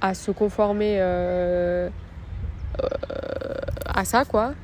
à 0.00 0.14
se 0.14 0.30
conformer 0.30 0.96
euh, 1.00 1.88
euh, 2.82 2.84
à 3.86 4.04
ça, 4.04 4.24
quoi, 4.24 4.54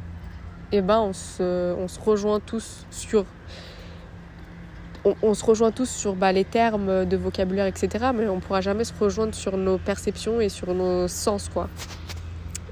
et 0.72 0.80
ben 0.80 1.00
on 1.00 1.12
se, 1.12 1.74
on 1.74 1.88
se 1.88 2.00
rejoint 2.00 2.40
tous 2.40 2.86
sur. 2.90 3.24
On, 5.04 5.34
se 5.34 5.44
rejoint 5.44 5.72
tous 5.72 5.90
sur 5.90 6.14
bah, 6.14 6.30
les 6.30 6.44
termes 6.44 7.04
de 7.06 7.16
vocabulaire, 7.16 7.66
etc. 7.66 8.12
Mais 8.14 8.28
on 8.28 8.38
pourra 8.38 8.60
jamais 8.60 8.84
se 8.84 8.92
rejoindre 8.96 9.34
sur 9.34 9.56
nos 9.56 9.76
perceptions 9.76 10.40
et 10.40 10.48
sur 10.48 10.72
nos 10.74 11.08
sens, 11.08 11.48
quoi. 11.48 11.68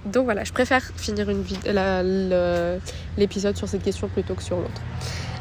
Donc 0.07 0.25
voilà, 0.25 0.45
je 0.45 0.53
préfère 0.53 0.83
finir 0.97 1.27
l'épisode 3.19 3.57
sur 3.57 3.69
cette 3.69 3.83
question 3.83 4.09
plutôt 4.09 4.35
que 4.35 4.43
sur 4.43 4.57
l'autre. 4.57 4.81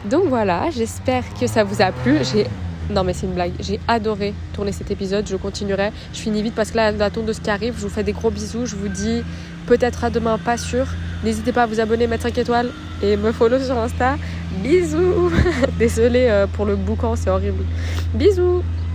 Donc 0.06 0.26
voilà, 0.26 0.70
j'espère 0.70 1.24
que 1.40 1.48
ça 1.48 1.64
vous 1.64 1.82
a 1.82 1.92
plu. 1.92 2.18
J'ai 2.32 2.46
non 2.90 3.04
mais 3.04 3.14
c'est 3.14 3.28
une 3.28 3.34
blague. 3.34 3.52
J'ai 3.60 3.80
adoré 3.88 4.34
tourner 4.54 4.72
cet 4.72 4.90
épisode. 4.92 5.28
Je 5.28 5.36
continuerai. 5.36 5.92
Je 6.14 6.20
finis 6.20 6.42
vite 6.42 6.56
parce 6.56 6.72
que 6.72 6.78
là, 6.78 6.92
la 6.92 7.10
de 7.10 7.34
ce 7.34 7.40
qui 7.40 7.50
arrive. 7.50 7.76
Je 7.78 7.82
vous 7.82 7.90
fais 7.90 8.04
des 8.04 8.14
gros 8.14 8.32
bisous. 8.32 8.66
Je 8.66 8.76
vous 8.76 8.88
dis 8.88 9.24
peut-être 9.68 10.04
à 10.04 10.10
demain, 10.10 10.38
pas 10.38 10.58
sûr. 10.58 10.88
N'hésitez 11.24 11.52
pas 11.52 11.64
à 11.64 11.66
vous 11.68 11.80
abonner, 11.80 12.08
mettre 12.08 12.24
5 12.24 12.38
étoiles 12.38 12.72
et 13.04 13.16
me 13.16 13.32
follow 13.32 13.60
sur 13.60 13.78
Insta. 13.78 14.18
Bisous. 14.64 15.32
Désolée 15.80 16.28
euh, 16.30 16.48
pour 16.48 16.66
le 16.66 16.76
boucan, 16.76 17.16
c'est 17.16 17.30
horrible. 17.30 17.64
Bisous. 18.16 18.64